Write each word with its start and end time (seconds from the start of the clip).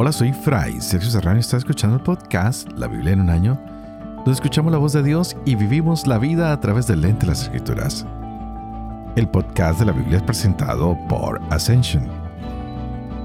Hola, 0.00 0.12
soy 0.12 0.32
Fray 0.32 0.80
Sergio 0.80 1.10
Serrano 1.10 1.38
y 1.38 1.40
está 1.40 1.56
escuchando 1.56 1.96
el 1.96 2.02
podcast 2.04 2.70
La 2.78 2.86
Biblia 2.86 3.14
en 3.14 3.20
un 3.22 3.30
año, 3.30 3.60
donde 4.18 4.30
escuchamos 4.30 4.70
la 4.70 4.78
voz 4.78 4.92
de 4.92 5.02
Dios 5.02 5.36
y 5.44 5.56
vivimos 5.56 6.06
la 6.06 6.18
vida 6.18 6.52
a 6.52 6.60
través 6.60 6.86
del 6.86 7.00
lente 7.00 7.22
de 7.22 7.32
las 7.32 7.42
Escrituras. 7.42 8.06
El 9.16 9.28
podcast 9.28 9.80
de 9.80 9.86
la 9.86 9.90
Biblia 9.90 10.18
es 10.18 10.22
presentado 10.22 10.96
por 11.08 11.40
Ascension. 11.50 12.06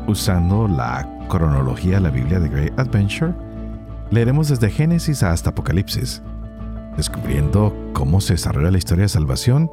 Usando 0.07 0.67
la 0.67 1.07
cronología 1.29 1.97
de 1.97 2.01
la 2.01 2.09
Biblia 2.09 2.39
de 2.39 2.49
Great 2.49 2.79
Adventure, 2.79 3.35
leeremos 4.09 4.47
desde 4.47 4.71
Génesis 4.71 5.21
hasta 5.21 5.51
Apocalipsis, 5.51 6.23
descubriendo 6.97 7.71
cómo 7.93 8.19
se 8.19 8.33
desarrolla 8.33 8.71
la 8.71 8.79
historia 8.79 9.03
de 9.03 9.09
salvación 9.09 9.71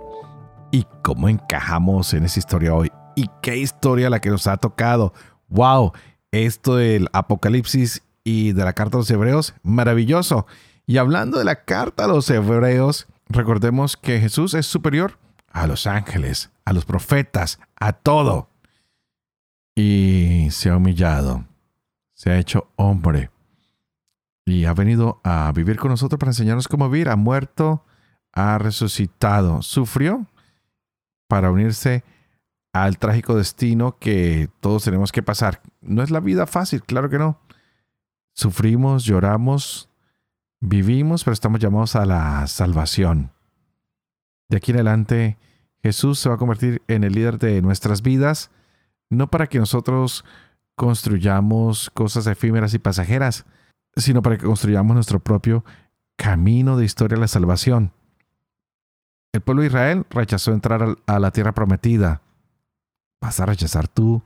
y 0.71 0.87
cómo 1.01 1.31
encajamos 1.31 2.13
en 2.13 2.27
esa 2.27 2.41
historia 2.41 2.75
hoy. 2.75 2.93
Y 3.17 3.31
qué 3.41 3.57
historia 3.57 4.11
la 4.11 4.21
que 4.21 4.29
nos 4.29 4.47
ha 4.47 4.59
tocado. 4.59 5.15
¡Wow! 5.49 5.93
Esto 6.33 6.77
del 6.77 7.09
Apocalipsis 7.13 8.03
y 8.25 8.53
de 8.53 8.65
la 8.65 8.73
carta 8.73 8.97
a 8.97 9.01
los 9.01 9.11
Hebreos, 9.11 9.55
maravilloso. 9.63 10.47
Y 10.87 10.99
hablando 10.99 11.39
de 11.39 11.45
la 11.45 11.65
carta 11.65 12.05
a 12.05 12.09
los 12.09 12.29
Hebreos, 12.31 13.07
recordemos 13.29 13.97
que 13.97 14.21
Jesús 14.21 14.55
es 14.55 14.67
superior 14.67 15.19
a 15.49 15.67
los 15.67 15.87
ángeles, 15.87 16.51
a 16.65 16.73
los 16.73 16.85
profetas, 16.85 17.59
a 17.77 17.93
todo. 17.93 18.49
Y 19.75 20.49
se 20.51 20.71
ha 20.71 20.77
humillado, 20.77 21.45
se 22.15 22.31
ha 22.31 22.39
hecho 22.39 22.69
hombre 22.77 23.31
y 24.45 24.65
ha 24.65 24.75
venido 24.75 25.21
a 25.23 25.53
vivir 25.55 25.79
con 25.79 25.91
nosotros 25.91 26.19
para 26.19 26.31
enseñarnos 26.31 26.69
cómo 26.69 26.91
vivir. 26.91 27.09
Ha 27.09 27.17
muerto, 27.17 27.85
ha 28.33 28.59
resucitado, 28.59 29.63
sufrió 29.63 30.27
para 31.29 31.51
unirse 31.51 32.03
al 32.73 32.99
trágico 32.99 33.37
destino 33.37 33.99
que 33.99 34.49
todos 34.61 34.85
tenemos 34.85 35.13
que 35.13 35.23
pasar. 35.23 35.63
No 35.81 36.03
es 36.03 36.11
la 36.11 36.21
vida 36.21 36.47
fácil, 36.47 36.83
claro 36.83 37.11
que 37.11 37.19
no. 37.19 37.41
Sufrimos, 38.35 39.05
lloramos, 39.05 39.89
vivimos, 40.61 41.25
pero 41.25 41.35
estamos 41.35 41.61
llamados 41.61 41.97
a 41.97 42.07
la 42.07 42.47
salvación. 42.47 43.33
De 44.49 44.57
aquí 44.57 44.71
en 44.71 44.79
adelante, 44.79 45.39
Jesús 45.83 46.19
se 46.19 46.29
va 46.29 46.37
a 46.37 46.39
convertir 46.39 46.83
en 46.89 47.05
el 47.05 47.15
líder 47.15 47.39
de 47.39 47.63
nuestras 47.63 48.03
vidas, 48.03 48.51
no 49.09 49.31
para 49.31 49.49
que 49.49 49.59
nosotros 49.59 50.25
construyamos 50.77 51.91
cosas 51.91 52.27
efímeras 52.27 52.75
y 52.75 52.79
pasajeras, 52.79 53.47
sino 53.97 54.23
para 54.23 54.39
que 54.39 54.47
construyamos 54.47 54.95
nuestro 54.95 55.21
propio 55.21 55.65
camino 56.17 56.77
de 56.77 56.85
historia 56.85 57.17
de 57.17 57.23
la 57.23 57.29
salvación. 57.29 57.93
El 59.33 59.41
pueblo 59.41 59.63
de 59.63 59.69
Israel 59.69 60.07
rechazó 60.11 60.53
entrar 60.53 60.97
a 61.07 61.19
la 61.19 61.31
tierra 61.31 61.53
prometida 61.53 62.23
¿Vas 63.21 63.41
a 63.41 63.47
rechazar 63.47 63.89
tú 63.89 64.23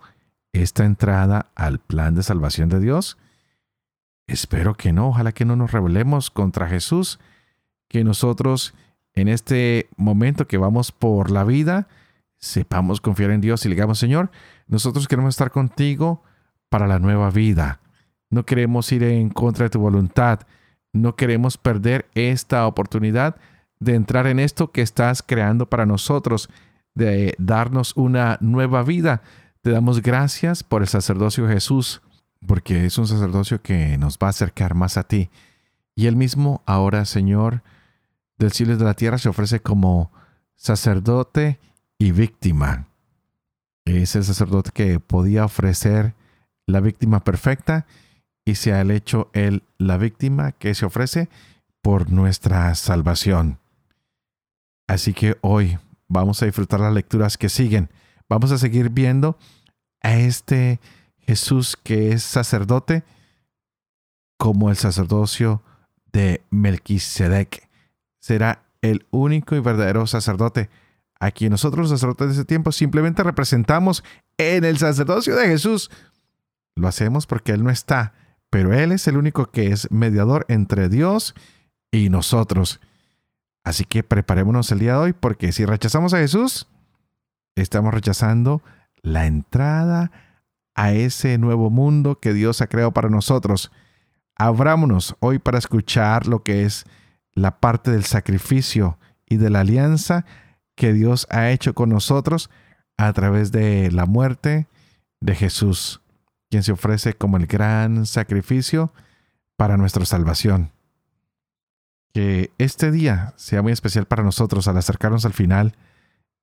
esta 0.53 0.85
entrada 0.85 1.47
al 1.55 1.79
plan 1.79 2.15
de 2.15 2.23
salvación 2.23 2.69
de 2.69 2.81
Dios? 2.81 3.19
Espero 4.27 4.75
que 4.75 4.93
no, 4.93 5.09
ojalá 5.09 5.33
que 5.33 5.45
no 5.45 5.57
nos 5.57 5.73
rebelemos 5.73 6.31
contra 6.31 6.69
Jesús, 6.69 7.19
que 7.89 8.05
nosotros 8.05 8.75
en 9.15 9.29
este 9.29 9.89
momento 9.97 10.47
que 10.47 10.59
vamos 10.59 10.93
por 10.93 11.31
la 11.31 11.45
vida, 11.45 11.89
sepamos 12.37 13.01
confiar 13.01 13.31
en 13.31 13.41
Dios 13.41 13.65
y 13.65 13.69
le 13.69 13.75
digamos, 13.75 13.99
Señor, 13.99 14.31
nosotros 14.67 15.09
queremos 15.09 15.35
estar 15.35 15.51
contigo 15.51 16.23
para 16.69 16.87
la 16.87 16.99
nueva 16.99 17.31
vida. 17.31 17.81
No 18.31 18.45
queremos 18.45 18.91
ir 18.91 19.05
en 19.05 19.31
contra 19.31 19.65
de 19.65 19.71
tu 19.71 19.79
voluntad. 19.79 20.41
No 20.93 21.15
queremos 21.15 21.57
perder 21.57 22.07
esta 22.15 22.67
oportunidad 22.67 23.37
de 23.79 23.95
entrar 23.95 24.27
en 24.27 24.41
esto 24.41 24.73
que 24.73 24.83
estás 24.83 25.23
creando 25.23 25.69
para 25.69 25.87
nosotros 25.87 26.51
de 26.95 27.35
darnos 27.39 27.97
una 27.97 28.39
nueva 28.41 28.83
vida. 28.83 29.23
Te 29.63 29.71
damos 29.71 30.03
gracias 30.03 30.63
por 30.63 30.83
el 30.83 30.89
sacerdocio 30.89 31.49
Jesús, 31.49 32.03
porque 32.47 32.87
es 32.87 32.99
un 32.99 33.07
sacerdocio 33.07 33.63
que 33.63 33.99
nos 33.99 34.19
va 34.19 34.29
a 34.29 34.31
acercar 34.31 34.75
más 34.75 34.97
a 34.97 35.05
ti. 35.05 35.31
Y 35.95 36.07
él 36.07 36.17
mismo 36.17 36.63
ahora, 36.67 37.05
Señor, 37.05 37.63
del 38.39 38.53
cielo 38.53 38.75
y 38.75 38.77
de 38.77 38.85
la 38.85 38.95
tierra, 38.95 39.19
se 39.19 39.29
ofrece 39.29 39.61
como 39.61 40.13
sacerdote 40.57 41.59
y 41.99 42.13
víctima. 42.13 42.89
Es 43.85 44.17
el 44.17 44.25
sacerdote 44.25 44.71
que 44.73 45.01
podía 45.01 45.45
ofrecer 45.45 46.15
la 46.67 46.81
víctima 46.81 47.21
perfecta 47.21 47.87
y 48.45 48.57
se 48.57 48.73
ha 48.73 48.83
hecho 48.83 49.31
él 49.33 49.63
la 49.79 49.97
víctima 49.97 50.53
que 50.53 50.75
se 50.75 50.87
ofrece 50.87 51.29
por 51.83 52.11
nuestra 52.11 52.75
salvación. 52.75 53.59
Así 54.87 55.13
que 55.13 55.37
hoy 55.41 55.79
Vamos 56.15 56.41
a 56.41 56.47
disfrutar 56.47 56.79
las 56.79 56.95
lecturas 56.95 57.37
que 57.37 57.49
siguen. 57.49 57.91
Vamos 58.29 58.53
a 58.53 58.59
seguir 58.59 58.89
viendo 58.89 59.37
a 60.01 60.15
este 60.15 60.79
Jesús 61.19 61.77
que 61.83 62.13
es 62.13 62.23
sacerdote 62.23 63.03
como 64.39 64.71
el 64.71 64.77
sacerdocio 64.77 65.61
de 66.13 66.45
Melquisedec. 66.51 67.69
Será 68.21 68.63
el 68.81 69.07
único 69.11 69.57
y 69.57 69.61
verdadero 69.61 70.07
sacerdote 70.07 70.71
a 71.19 71.33
quien 71.33 71.51
nosotros 71.51 71.91
los 71.91 72.01
sacerdotes 72.01 72.29
de 72.29 72.33
ese 72.35 72.45
tiempo 72.45 72.71
simplemente 72.71 73.25
representamos 73.25 74.05
en 74.39 74.63
el 74.65 74.79
sacerdocio 74.79 75.35
de 75.35 75.49
Jesús. 75.49 75.91
Lo 76.77 76.87
hacemos 76.87 77.27
porque 77.27 77.51
Él 77.51 77.65
no 77.65 77.71
está, 77.71 78.15
pero 78.51 78.73
Él 78.73 78.93
es 78.93 79.09
el 79.09 79.17
único 79.17 79.51
que 79.51 79.73
es 79.73 79.91
mediador 79.91 80.47
entre 80.49 80.89
Dios 80.89 81.35
y 81.91 82.09
nosotros. 82.09 82.81
Así 83.65 83.87
que 83.87 84.03
preparémonos 84.03 84.71
el 84.71 84.79
día 84.79 84.93
de 84.93 84.99
hoy 84.99 85.13
porque 85.15 85.51
si 85.51 85.65
rechazamos 85.65 86.13
a 86.13 86.19
Jesús, 86.19 86.69
estamos 87.57 87.95
rechazando 87.95 88.63
la 89.03 89.27
entrada 89.27 90.13
a 90.75 90.93
ese 90.93 91.39
nuevo 91.39 91.71
mundo 91.71 92.21
que 92.21 92.35
Dios 92.35 92.61
ha 92.61 92.67
creado 92.67 92.93
para 92.93 93.09
nosotros. 93.09 93.73
Abrámonos 94.37 95.17
hoy 95.21 95.39
para 95.39 95.59
escuchar 95.59 96.27
lo 96.27 96.43
que 96.43 96.65
es 96.65 96.85
la 97.33 97.59
parte 97.59 97.91
del 97.91 98.05
sacrificio 98.05 98.99
y 99.27 99.39
de 99.39 99.49
la 99.49 99.61
alianza 99.61 100.27
que 100.77 100.93
Dios 100.93 101.27
ha 101.31 101.51
hecho 101.51 101.75
con 101.75 101.89
nosotros 101.89 102.51
a 102.99 103.13
través 103.15 103.51
de 103.51 103.91
la 103.91 104.05
muerte 104.05 104.67
de 105.21 105.35
Jesús, 105.35 106.03
quien 106.51 106.63
se 106.63 106.73
ofrece 106.73 107.15
como 107.15 107.39
el 107.39 107.47
gran 107.47 108.05
sacrificio 108.05 108.93
para 109.57 109.77
nuestra 109.77 110.05
salvación 110.05 110.74
que 112.15 112.53
este 112.59 112.93
día 112.93 113.35
sea 113.37 113.61
muy 113.61 113.73
especial 113.73 114.07
para 114.07 114.23
nosotros 114.23 114.69
al 114.69 114.79
acercarnos 114.79 115.27
al 115.27 115.33
final 115.33 115.75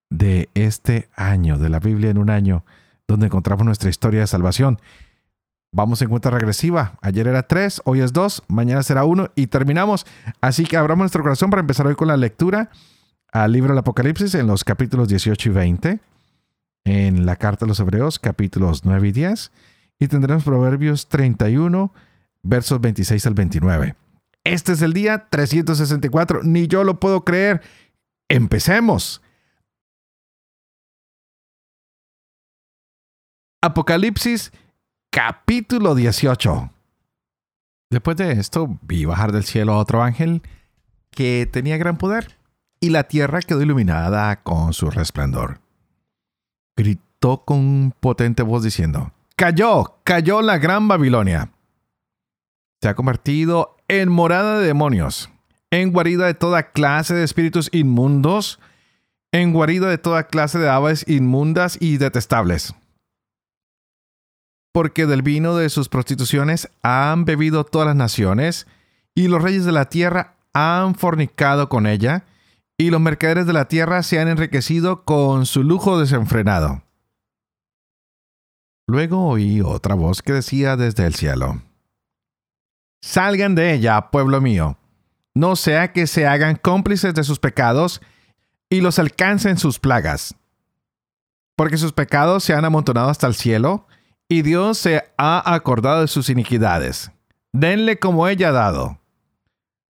de 0.10 0.50
este 0.54 1.10
año, 1.16 1.58
de 1.58 1.70
la 1.70 1.80
Biblia 1.80 2.10
en 2.10 2.18
un 2.18 2.30
año, 2.30 2.66
donde 3.08 3.28
encontramos 3.28 3.66
nuestra 3.66 3.90
historia 3.90 4.20
de 4.20 4.28
salvación. 4.28 4.80
Vamos 5.72 6.02
en 6.02 6.10
cuenta 6.10 6.30
regresiva. 6.30 7.00
Ayer 7.02 7.26
era 7.28 7.44
3, 7.44 7.84
hoy 7.86 8.02
es 8.02 8.12
2, 8.12 8.44
mañana 8.50 8.84
será 8.84 9.06
1 9.06 9.32
y 9.36 9.48
terminamos. 9.48 10.06
Así 10.42 10.66
que 10.66 10.76
abramos 10.76 11.04
nuestro 11.04 11.24
corazón 11.24 11.50
para 11.50 11.62
empezar 11.62 11.88
hoy 11.88 11.96
con 11.96 12.10
la 12.10 12.18
lectura 12.18 12.70
al 13.32 13.54
libro 13.54 13.70
del 13.70 13.80
Apocalipsis 13.80 14.36
en 14.36 14.48
los 14.48 14.66
capítulos 14.66 15.08
18 15.08 15.50
y 15.50 15.54
20, 15.54 16.00
en 16.84 17.26
la 17.26 17.38
carta 17.38 17.64
a 17.64 17.68
los 17.70 17.80
Hebreos 17.80 18.20
capítulos 18.20 18.84
9 18.84 19.08
y 19.08 19.12
10 19.14 19.52
y 20.00 20.08
tendremos 20.10 20.44
Proverbios 20.44 21.08
31 21.08 21.94
versos 22.44 22.82
26 22.82 23.26
al 23.28 23.34
29. 23.36 23.96
Este 24.44 24.74
es 24.74 24.82
el 24.82 24.94
día 24.94 25.30
364. 25.30 26.42
Ni 26.44 26.68
yo 26.68 26.84
lo 26.84 27.00
puedo 27.00 27.24
creer. 27.24 27.62
Empecemos. 28.30 29.22
Apocalipsis 33.62 34.52
capítulo 35.12 35.94
18. 35.94 36.72
Después 37.92 38.18
de 38.18 38.32
esto 38.32 38.80
vi 38.82 39.06
bajar 39.06 39.32
del 39.32 39.44
cielo 39.44 39.74
a 39.74 39.78
otro 39.78 40.02
ángel 40.02 40.42
que 41.12 41.48
tenía 41.52 41.78
gran 41.78 41.98
poder, 41.98 42.40
y 42.80 42.90
la 42.90 43.04
tierra 43.04 43.42
quedó 43.42 43.62
iluminada 43.62 44.42
con 44.42 44.74
su 44.74 44.90
resplandor. 44.90 45.60
Gritó 46.78 47.44
con 47.44 47.94
potente 48.00 48.44
voz 48.44 48.64
diciendo, 48.64 49.12
Cayó, 49.36 50.00
cayó 50.04 50.42
la 50.42 50.58
gran 50.58 50.88
Babilonia. 50.88 51.52
Se 52.82 52.90
ha 52.90 52.96
convertido 52.96 53.78
en 53.88 54.10
morada 54.10 54.60
de 54.60 54.66
demonios, 54.66 55.30
en 55.70 55.92
guarida 55.92 56.26
de 56.26 56.34
toda 56.34 56.72
clase 56.72 57.14
de 57.14 57.24
espíritus 57.24 57.70
inmundos, 57.72 58.60
en 59.32 59.54
guarida 59.54 59.88
de 59.88 60.00
toda 60.00 60.24
clase 60.24 60.58
de 60.58 60.68
aves 60.68 61.06
inmundas 61.08 61.78
y 61.80 61.98
detestables. 61.98 62.74
Porque 64.74 65.06
del 65.06 65.22
vino 65.22 65.56
de 65.56 65.70
sus 65.70 65.90
prostituciones 65.90 66.70
han 66.82 67.26
bebido 67.26 67.66
todas 67.66 67.88
las 67.88 67.96
naciones, 67.96 68.66
y 69.14 69.28
los 69.28 69.44
reyes 69.44 69.66
de 69.66 69.74
la 69.74 69.86
tierra 69.86 70.38
han 70.54 70.96
fornicado 70.96 71.70
con 71.70 71.86
ella, 71.86 72.26
y 72.80 72.90
los 72.90 73.00
mercaderes 73.00 73.46
de 73.46 73.54
la 73.54 73.68
tierra 73.68 74.02
se 74.02 74.20
han 74.20 74.28
enriquecido 74.28 75.04
con 75.04 75.46
su 75.46 75.64
lujo 75.64 76.00
desenfrenado. 76.00 76.82
Luego 78.88 79.28
oí 79.28 79.62
otra 79.62 79.94
voz 79.94 80.24
que 80.24 80.34
decía 80.34 80.76
desde 80.78 81.06
el 81.06 81.14
cielo, 81.14 81.62
Salgan 83.02 83.56
de 83.56 83.74
ella, 83.74 84.12
pueblo 84.12 84.42
mío, 84.42 84.78
no 85.34 85.56
sea 85.56 85.92
que 85.92 86.08
se 86.08 86.28
hagan 86.28 86.56
cómplices 86.56 87.14
de 87.14 87.24
sus 87.24 87.40
pecados 87.40 88.02
y 88.70 88.82
los 88.82 89.00
alcancen 89.00 89.58
sus 89.58 89.80
plagas. 89.80 90.36
Porque 91.56 91.78
sus 91.78 91.94
pecados 91.94 92.44
se 92.44 92.54
han 92.54 92.66
amontonado 92.66 93.10
hasta 93.10 93.28
el 93.28 93.36
cielo, 93.36 93.88
y 94.30 94.44
Dios 94.44 94.78
se 94.78 95.04
ha 95.18 95.54
acordado 95.54 96.02
de 96.02 96.08
sus 96.08 96.30
iniquidades. 96.30 97.12
Denle 97.52 98.00
como 98.00 98.28
ella 98.28 98.50
ha 98.50 98.54
dado. 98.54 99.00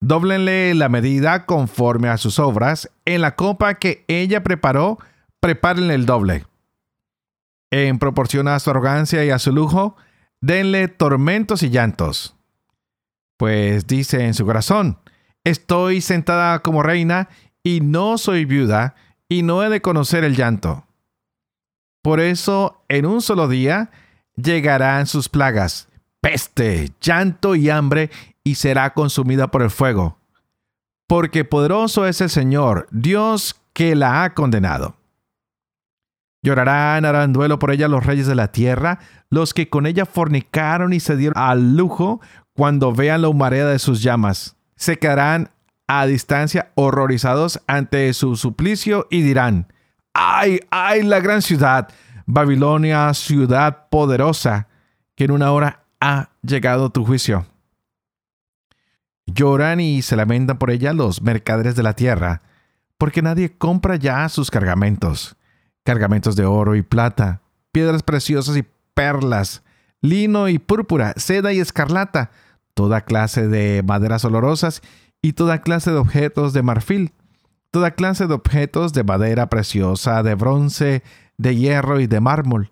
Dóblenle 0.01 0.75
la 0.75 0.89
medida 0.89 1.45
conforme 1.45 2.09
a 2.09 2.17
sus 2.17 2.39
obras. 2.39 2.91
En 3.05 3.21
la 3.21 3.37
copa 3.37 3.75
que 3.75 4.05
ella 4.09 4.43
preparó, 4.43 4.99
prepárenle 5.39 5.95
el 5.95 6.07
doble. 6.07 6.47
En 7.71 7.99
proporción 7.99 8.49
a 8.49 8.59
su 8.59 8.71
arrogancia 8.71 9.25
y 9.25 9.31
a 9.31 9.39
su 9.39 9.53
lujo, 9.53 9.97
denle 10.41 10.89
tormentos 10.89 11.63
y 11.63 11.71
llantos. 11.71 12.35
Pues 13.37 13.87
dice 13.87 14.25
en 14.25 14.35
su 14.35 14.45
corazón, 14.45 14.99
estoy 15.45 16.01
sentada 16.01 16.61
como 16.61 16.83
reina 16.83 17.29
y 17.63 17.81
no 17.81 18.19
soy 18.19 18.45
viuda 18.45 18.95
y 19.29 19.43
no 19.43 19.63
he 19.63 19.69
de 19.69 19.81
conocer 19.81 20.25
el 20.25 20.37
llanto. 20.37 20.87
Por 22.03 22.21
eso, 22.21 22.85
en 22.89 23.07
un 23.07 23.23
solo 23.23 23.49
día, 23.49 23.91
llegarán 24.37 25.07
sus 25.07 25.29
plagas, 25.29 25.89
peste, 26.21 26.91
llanto 27.01 27.55
y 27.55 27.71
hambre, 27.71 28.11
y 28.45 28.57
será 28.57 28.93
consumida 28.93 29.51
por 29.51 29.63
el 29.63 29.71
fuego. 29.71 30.19
Porque 31.07 31.45
poderoso 31.45 32.07
es 32.07 32.21
el 32.21 32.31
Señor, 32.31 32.89
Dios 32.91 33.61
que 33.73 33.95
la 33.95 34.25
ha 34.25 34.35
condenado. 34.35 34.97
Llorarán, 36.45 37.05
harán 37.05 37.33
duelo 37.33 37.61
por 37.61 37.71
ella 37.71 37.87
los 37.87 38.05
reyes 38.05 38.27
de 38.27 38.35
la 38.35 38.51
tierra, 38.51 38.99
los 39.31 39.55
que 39.55 39.69
con 39.69 39.87
ella 39.87 40.07
fornicaron 40.07 40.93
y 40.93 40.99
se 40.99 41.17
dieron 41.17 41.39
al 41.39 41.77
lujo 41.77 42.21
cuando 42.55 42.93
vean 42.93 43.23
la 43.23 43.29
humareda 43.29 43.71
de 43.71 43.79
sus 43.79 44.03
llamas. 44.03 44.57
Se 44.77 44.99
quedarán 44.99 45.51
a 45.87 46.07
distancia 46.07 46.73
horrorizados 46.75 47.61
ante 47.67 48.13
su 48.15 48.37
suplicio 48.37 49.07
y 49.11 49.23
dirán, 49.23 49.73
¡ay, 50.15 50.61
ay, 50.71 51.03
la 51.03 51.21
gran 51.21 51.43
ciudad! 51.43 51.89
Babilonia, 52.27 53.13
ciudad 53.15 53.89
poderosa, 53.91 54.69
que 55.15 55.25
en 55.25 55.33
una 55.33 55.53
hora 55.53 55.85
ha 56.01 56.31
llegado 56.43 56.91
tu 56.91 57.05
juicio. 57.05 57.47
Lloran 59.27 59.81
y 59.81 60.03
se 60.03 60.17
lamentan 60.17 60.59
por 60.59 60.71
ella 60.71 60.93
los 60.93 61.23
mercaderes 61.23 61.77
de 61.77 61.83
la 61.83 61.95
tierra, 61.95 62.43
porque 62.99 63.23
nadie 63.23 63.57
compra 63.57 63.97
ya 63.97 64.29
sus 64.29 64.51
cargamentos, 64.51 65.37
cargamentos 65.85 66.37
de 66.37 66.45
oro 66.45 66.77
y 66.77 66.83
plata, 66.83 67.41
piedras 67.73 68.03
preciosas 68.03 68.57
y 68.57 68.65
perlas, 68.95 69.63
lino 70.03 70.49
y 70.49 70.59
púrpura, 70.59 71.15
seda 71.17 71.53
y 71.53 71.61
escarlata, 71.61 72.31
toda 72.75 73.03
clase 73.03 73.49
de 73.49 73.83
maderas 73.83 74.25
olorosas 74.25 74.83
y 75.23 75.33
toda 75.33 75.63
clase 75.63 75.91
de 75.91 75.99
objetos 75.99 76.53
de 76.53 76.63
marfil, 76.63 77.13
toda 77.71 77.93
clase 77.93 78.27
de 78.27 78.35
objetos 78.35 78.93
de 78.93 79.05
madera 79.05 79.49
preciosa, 79.49 80.23
de 80.23 80.35
bronce, 80.35 81.03
de 81.39 81.57
hierro 81.57 82.01
y 82.01 82.07
de 82.07 82.21
mármol, 82.21 82.71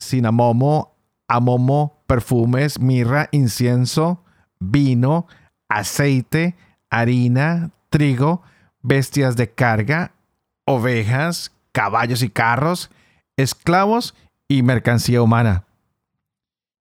cinamomo, 0.00 0.96
amomo, 1.26 2.02
perfumes, 2.06 2.80
mirra, 2.80 3.28
incienso, 3.32 4.22
vino, 4.60 5.26
aceite, 5.68 6.56
harina, 6.88 7.70
trigo, 7.90 8.42
bestias 8.82 9.36
de 9.36 9.50
carga, 9.50 10.12
ovejas, 10.64 11.52
caballos 11.72 12.22
y 12.22 12.30
carros, 12.30 12.90
esclavos 13.36 14.14
y 14.48 14.62
mercancía 14.62 15.20
humana. 15.20 15.67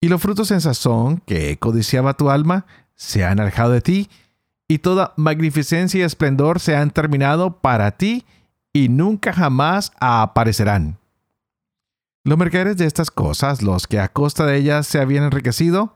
Y 0.01 0.09
los 0.09 0.21
frutos 0.21 0.51
en 0.51 0.61
sazón 0.61 1.23
que 1.27 1.59
codiciaba 1.59 2.15
tu 2.15 2.31
alma 2.31 2.67
se 2.95 3.25
han 3.25 3.41
alejado 3.41 3.73
de 3.73 3.81
ti, 3.81 4.09
y 4.69 4.79
toda 4.79 5.13
magnificencia 5.17 6.01
y 6.01 6.03
esplendor 6.03 6.61
se 6.61 6.77
han 6.77 6.91
terminado 6.91 7.59
para 7.61 7.93
ti 7.93 8.25
y 8.73 8.89
nunca 8.89 9.33
jamás 9.33 9.93
aparecerán. 10.01 10.99
Los 12.25 12.37
mercaderes 12.39 12.77
de 12.77 12.87
estas 12.87 13.11
cosas, 13.11 13.63
los 13.63 13.87
que 13.87 14.01
a 14.01 14.09
costa 14.09 14.45
de 14.45 14.57
ellas 14.57 14.87
se 14.87 14.99
habían 14.99 15.25
enriquecido, 15.25 15.95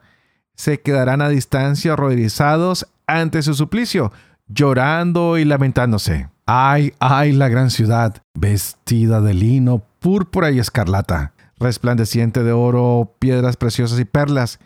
se 0.54 0.80
quedarán 0.80 1.22
a 1.22 1.28
distancia 1.28 1.94
horrorizados 1.94 2.86
ante 3.06 3.42
su 3.42 3.54
suplicio, 3.54 4.12
llorando 4.46 5.38
y 5.38 5.44
lamentándose. 5.44 6.28
Ay, 6.46 6.94
ay, 7.00 7.32
la 7.32 7.48
gran 7.48 7.70
ciudad, 7.70 8.22
vestida 8.34 9.20
de 9.20 9.34
lino, 9.34 9.82
púrpura 9.98 10.50
y 10.50 10.58
escarlata, 10.58 11.32
resplandeciente 11.60 12.42
de 12.42 12.52
oro, 12.52 13.14
piedras 13.18 13.56
preciosas 13.56 14.00
y 14.00 14.04
perlas, 14.04 14.58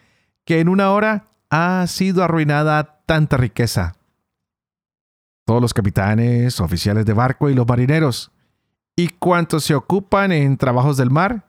que 0.45 0.61
en 0.61 0.69
una 0.69 0.93
hora 0.93 1.27
ha 1.51 1.87
sido 1.89 2.23
arruinada 2.23 3.01
tanta 3.05 3.37
riqueza. 3.37 3.97
Todos 5.45 5.61
los 5.61 5.75
capitanes, 5.75 6.61
oficiales 6.61 7.05
de 7.05 7.13
barco 7.13 7.51
y 7.51 7.55
los 7.55 7.67
marineros, 7.67 8.31
y 8.97 9.09
cuantos 9.09 9.65
se 9.65 9.75
ocupan 9.75 10.33
en 10.33 10.57
trabajos 10.57 10.97
del 10.97 11.11
mar, 11.11 11.49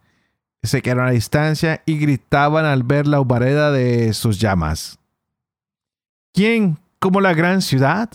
se 0.63 0.81
quedaron 0.81 1.07
a 1.07 1.11
distancia 1.11 1.83
y 1.85 1.99
gritaban 1.99 2.65
al 2.65 2.83
ver 2.83 3.07
la 3.07 3.21
humareda 3.21 3.71
de 3.71 4.13
sus 4.13 4.39
llamas. 4.39 4.97
¿Quién 6.33 6.79
como 6.99 7.21
la 7.21 7.33
gran 7.33 7.61
ciudad? 7.61 8.09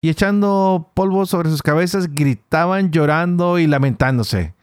Y 0.00 0.08
echando 0.08 0.90
polvo 0.94 1.26
sobre 1.26 1.50
sus 1.50 1.62
cabezas, 1.62 2.12
gritaban 2.14 2.90
llorando 2.90 3.58
y 3.58 3.66
lamentándose. 3.66 4.54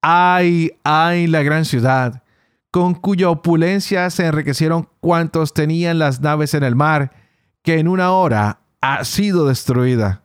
¡Ay, 0.00 0.72
ay, 0.84 1.26
la 1.26 1.42
gran 1.42 1.64
ciudad! 1.64 2.22
con 2.70 2.94
cuya 2.94 3.30
opulencia 3.30 4.10
se 4.10 4.26
enriquecieron 4.26 4.88
cuantos 5.00 5.54
tenían 5.54 5.98
las 5.98 6.20
naves 6.20 6.54
en 6.54 6.62
el 6.62 6.76
mar, 6.76 7.12
que 7.62 7.78
en 7.78 7.88
una 7.88 8.12
hora 8.12 8.60
ha 8.80 9.04
sido 9.04 9.46
destruida. 9.46 10.22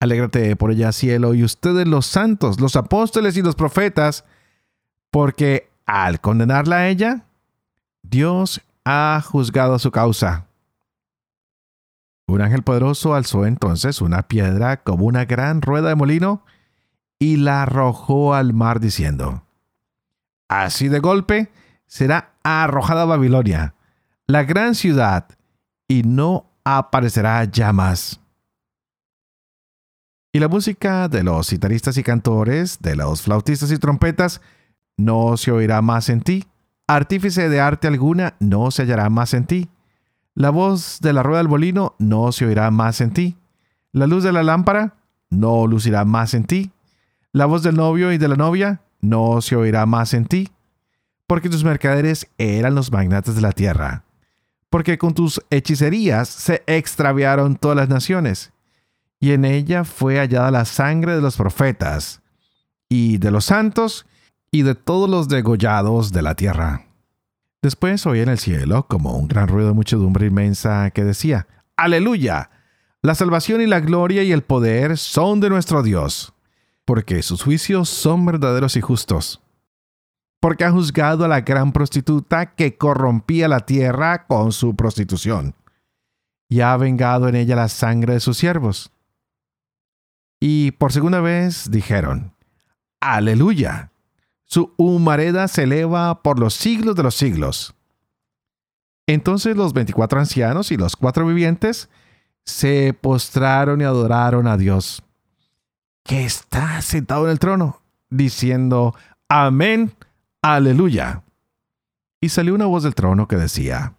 Alégrate 0.00 0.56
por 0.56 0.72
ella, 0.72 0.92
cielo, 0.92 1.34
y 1.34 1.44
ustedes 1.44 1.86
los 1.86 2.06
santos, 2.06 2.60
los 2.60 2.76
apóstoles 2.76 3.36
y 3.36 3.42
los 3.42 3.54
profetas, 3.54 4.24
porque 5.10 5.70
al 5.86 6.20
condenarla 6.20 6.76
a 6.76 6.88
ella, 6.88 7.24
Dios 8.02 8.60
ha 8.84 9.22
juzgado 9.24 9.78
su 9.78 9.90
causa. 9.90 10.46
Un 12.26 12.40
ángel 12.40 12.62
poderoso 12.62 13.14
alzó 13.14 13.46
entonces 13.46 14.00
una 14.00 14.26
piedra 14.28 14.82
como 14.82 15.06
una 15.06 15.24
gran 15.24 15.60
rueda 15.60 15.90
de 15.90 15.94
molino 15.94 16.44
y 17.22 17.36
la 17.36 17.62
arrojó 17.62 18.34
al 18.34 18.52
mar 18.52 18.80
diciendo, 18.80 19.44
Así 20.48 20.88
de 20.88 20.98
golpe 20.98 21.52
será 21.86 22.34
arrojada 22.42 23.04
Babilonia, 23.04 23.76
la 24.26 24.42
gran 24.42 24.74
ciudad, 24.74 25.28
y 25.86 26.02
no 26.02 26.50
aparecerá 26.64 27.44
ya 27.44 27.72
más. 27.72 28.20
Y 30.32 30.40
la 30.40 30.48
música 30.48 31.06
de 31.06 31.22
los 31.22 31.46
citaristas 31.46 31.96
y 31.96 32.02
cantores, 32.02 32.80
de 32.80 32.96
los 32.96 33.22
flautistas 33.22 33.70
y 33.70 33.78
trompetas, 33.78 34.40
no 34.96 35.36
se 35.36 35.52
oirá 35.52 35.80
más 35.80 36.08
en 36.08 36.22
ti. 36.22 36.48
Artífice 36.88 37.48
de 37.48 37.60
arte 37.60 37.86
alguna 37.86 38.34
no 38.40 38.72
se 38.72 38.82
hallará 38.82 39.10
más 39.10 39.32
en 39.32 39.46
ti. 39.46 39.68
La 40.34 40.50
voz 40.50 40.98
de 41.00 41.12
la 41.12 41.22
rueda 41.22 41.38
del 41.38 41.48
molino 41.48 41.94
no 42.00 42.32
se 42.32 42.46
oirá 42.46 42.68
más 42.72 43.00
en 43.00 43.12
ti. 43.12 43.36
La 43.92 44.08
luz 44.08 44.24
de 44.24 44.32
la 44.32 44.42
lámpara 44.42 44.96
no 45.30 45.68
lucirá 45.68 46.04
más 46.04 46.34
en 46.34 46.46
ti. 46.46 46.72
La 47.32 47.46
voz 47.46 47.62
del 47.62 47.76
novio 47.76 48.12
y 48.12 48.18
de 48.18 48.28
la 48.28 48.36
novia 48.36 48.82
no 49.00 49.40
se 49.40 49.56
oirá 49.56 49.86
más 49.86 50.14
en 50.14 50.26
ti. 50.26 50.50
Porque 51.26 51.48
tus 51.48 51.64
mercaderes 51.64 52.28
eran 52.38 52.74
los 52.74 52.92
magnates 52.92 53.34
de 53.34 53.40
la 53.40 53.52
tierra. 53.52 54.04
Porque 54.68 54.98
con 54.98 55.14
tus 55.14 55.40
hechicerías 55.50 56.28
se 56.28 56.62
extraviaron 56.66 57.56
todas 57.56 57.76
las 57.76 57.88
naciones 57.88 58.52
y 59.22 59.30
en 59.30 59.44
ella 59.44 59.84
fue 59.84 60.18
hallada 60.18 60.50
la 60.50 60.64
sangre 60.64 61.14
de 61.14 61.22
los 61.22 61.36
profetas, 61.36 62.22
y 62.88 63.18
de 63.18 63.30
los 63.30 63.44
santos, 63.44 64.04
y 64.50 64.62
de 64.62 64.74
todos 64.74 65.08
los 65.08 65.28
degollados 65.28 66.10
de 66.10 66.22
la 66.22 66.34
tierra. 66.34 66.86
Después 67.62 68.04
oí 68.04 68.18
en 68.18 68.30
el 68.30 68.38
cielo 68.38 68.88
como 68.88 69.16
un 69.16 69.28
gran 69.28 69.46
ruido 69.46 69.68
de 69.68 69.74
muchedumbre 69.74 70.26
inmensa 70.26 70.90
que 70.90 71.04
decía, 71.04 71.46
Aleluya, 71.76 72.50
la 73.00 73.14
salvación 73.14 73.60
y 73.60 73.68
la 73.68 73.78
gloria 73.78 74.24
y 74.24 74.32
el 74.32 74.42
poder 74.42 74.98
son 74.98 75.38
de 75.38 75.50
nuestro 75.50 75.84
Dios, 75.84 76.31
porque 76.84 77.22
sus 77.22 77.42
juicios 77.42 77.88
son 77.88 78.24
verdaderos 78.26 78.76
y 78.76 78.80
justos. 78.80 79.40
Porque 80.40 80.64
ha 80.64 80.72
juzgado 80.72 81.24
a 81.24 81.28
la 81.28 81.42
gran 81.42 81.72
prostituta 81.72 82.54
que 82.54 82.76
corrompía 82.76 83.48
la 83.48 83.60
tierra 83.60 84.26
con 84.26 84.52
su 84.52 84.74
prostitución, 84.74 85.54
y 86.48 86.60
ha 86.60 86.76
vengado 86.76 87.28
en 87.28 87.36
ella 87.36 87.56
la 87.56 87.68
sangre 87.68 88.14
de 88.14 88.20
sus 88.20 88.38
siervos 88.38 88.92
y 90.44 90.72
por 90.72 90.92
segunda 90.92 91.20
vez 91.20 91.70
dijeron, 91.70 92.34
Aleluya, 93.00 93.92
su 94.42 94.74
humareda 94.76 95.46
se 95.46 95.62
eleva 95.62 96.20
por 96.20 96.40
los 96.40 96.54
siglos 96.54 96.96
de 96.96 97.04
los 97.04 97.14
siglos. 97.14 97.76
Entonces 99.06 99.56
los 99.56 99.72
veinticuatro 99.72 100.18
ancianos 100.18 100.72
y 100.72 100.76
los 100.76 100.96
cuatro 100.96 101.24
vivientes 101.28 101.88
se 102.44 102.92
postraron 102.92 103.82
y 103.82 103.84
adoraron 103.84 104.48
a 104.48 104.56
Dios, 104.56 105.04
que 106.04 106.24
está 106.24 106.80
sentado 106.82 107.26
en 107.26 107.32
el 107.32 107.38
trono, 107.38 107.80
diciendo, 108.10 108.94
Amén, 109.28 109.92
aleluya. 110.42 111.22
Y 112.20 112.28
salió 112.28 112.54
una 112.54 112.66
voz 112.66 112.82
del 112.82 112.94
trono 112.94 113.28
que 113.28 113.36
decía, 113.36 113.94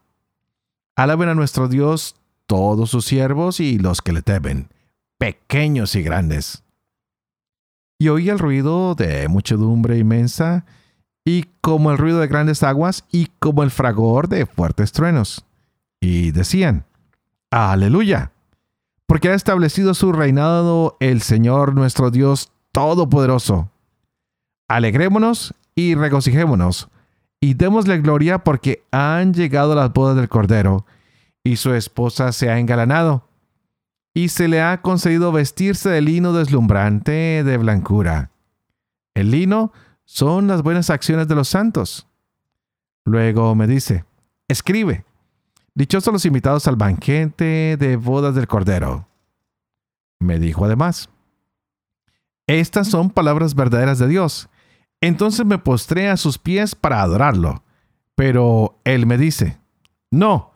Alaben 0.95 1.29
a 1.29 1.36
nuestro 1.36 1.67
Dios 1.67 2.15
todos 2.45 2.89
sus 2.89 3.05
siervos 3.05 3.60
y 3.60 3.79
los 3.79 4.01
que 4.01 4.13
le 4.13 4.22
temen 4.22 4.69
pequeños 5.17 5.95
y 5.95 6.03
grandes. 6.03 6.63
Y 7.98 8.10
oí 8.10 8.29
el 8.29 8.39
ruido 8.39 8.95
de 8.95 9.27
muchedumbre 9.27 9.98
inmensa 9.98 10.65
y 11.25 11.45
como 11.62 11.91
el 11.91 11.98
ruido 11.98 12.19
de 12.19 12.27
grandes 12.27 12.63
aguas, 12.63 13.05
y 13.10 13.27
como 13.39 13.63
el 13.63 13.72
fragor 13.72 14.27
de 14.27 14.45
fuertes 14.45 14.91
truenos. 14.91 15.45
Y 16.01 16.31
decían, 16.31 16.86
Aleluya, 17.50 18.33
porque 19.05 19.29
ha 19.29 19.33
establecido 19.33 19.93
su 19.93 20.12
reinado 20.12 20.98
el 21.00 21.22
Señor 21.22 21.75
nuestro 21.75 22.12
Dios 22.12 22.51
Todopoderoso. 22.72 23.69
Alegrémonos 24.67 25.53
y 25.75 25.95
regocijémonos, 25.95 26.89
y 27.39 27.53
démosle 27.55 28.00
gloria 28.00 28.43
porque 28.43 28.83
han 28.91 29.33
llegado 29.33 29.75
las 29.75 29.91
bodas 29.91 30.15
del 30.15 30.29
Cordero, 30.29 30.86
y 31.43 31.57
su 31.57 31.74
esposa 31.74 32.31
se 32.31 32.50
ha 32.50 32.60
engalanado, 32.60 33.27
y 34.13 34.29
se 34.29 34.48
le 34.48 34.62
ha 34.62 34.81
concedido 34.81 35.31
vestirse 35.31 35.89
de 35.89 36.01
lino 36.01 36.33
deslumbrante 36.33 37.43
de 37.43 37.57
blancura. 37.57 38.31
El 39.13 39.31
lino 39.31 39.72
son 40.05 40.48
las 40.48 40.62
buenas 40.62 40.89
acciones 40.89 41.27
de 41.27 41.36
los 41.36 41.50
santos. 41.50 42.07
Luego 43.05 43.53
me 43.55 43.67
dice, 43.67 44.05
escribe, 44.48 45.03
dichosos 45.75 46.13
los 46.13 46.25
invitados 46.25 46.68
al 46.68 46.75
banquete 46.75 47.77
de 47.77 47.96
bodas 47.96 48.36
del 48.36 48.48
Cordero. 48.48 49.08
Me 50.20 50.39
dijo 50.39 50.65
además, 50.65 51.10
estas 52.48 52.88
son 52.88 53.10
palabras 53.10 53.56
verdaderas 53.56 54.00
de 54.00 54.08
Dios. 54.08 54.50
Entonces 55.01 55.46
me 55.46 55.58
postré 55.58 56.10
a 56.10 56.18
sus 56.18 56.38
pies 56.38 56.75
para 56.75 57.01
adorarlo. 57.01 57.63
Pero 58.15 58.80
él 58.84 59.06
me 59.06 59.18
dice, 59.18 59.58
no, 60.12 60.51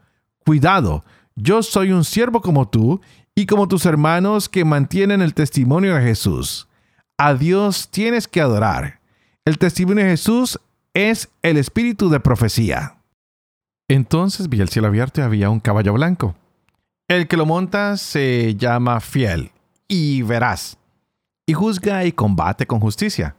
cuidado, 0.46 1.04
yo 1.36 1.64
soy 1.64 1.92
un 1.92 2.04
siervo 2.04 2.42
como 2.42 2.70
tú 2.70 3.02
y 3.34 3.46
como 3.46 3.68
tus 3.68 3.86
hermanos 3.86 4.48
que 4.50 4.66
mantienen 4.66 5.22
el 5.22 5.34
testimonio 5.34 5.96
de 5.96 6.02
Jesús. 6.02 6.68
A 7.18 7.34
Dios 7.34 7.90
tienes 7.90 8.28
que 8.28 8.42
adorar. 8.42 9.00
El 9.46 9.58
testimonio 9.58 10.04
de 10.04 10.12
Jesús 10.12 10.60
es 10.94 11.30
el 11.42 11.58
espíritu 11.58 12.10
de 12.10 12.20
profecía. 12.20 12.97
Entonces 13.88 14.50
vi 14.50 14.60
el 14.60 14.70
cielo 14.70 14.88
abierto 14.88 15.22
y 15.22 15.24
había 15.24 15.50
un 15.50 15.60
caballo 15.60 15.94
blanco. 15.94 16.36
El 17.08 17.28
que 17.28 17.38
lo 17.38 17.46
monta 17.46 17.96
se 17.96 18.56
llama 18.56 19.00
fiel 19.00 19.52
y 19.88 20.24
veraz, 20.24 20.78
y 21.46 21.54
juzga 21.54 22.04
y 22.04 22.12
combate 22.12 22.68
con 22.68 22.82
justicia. 22.82 23.36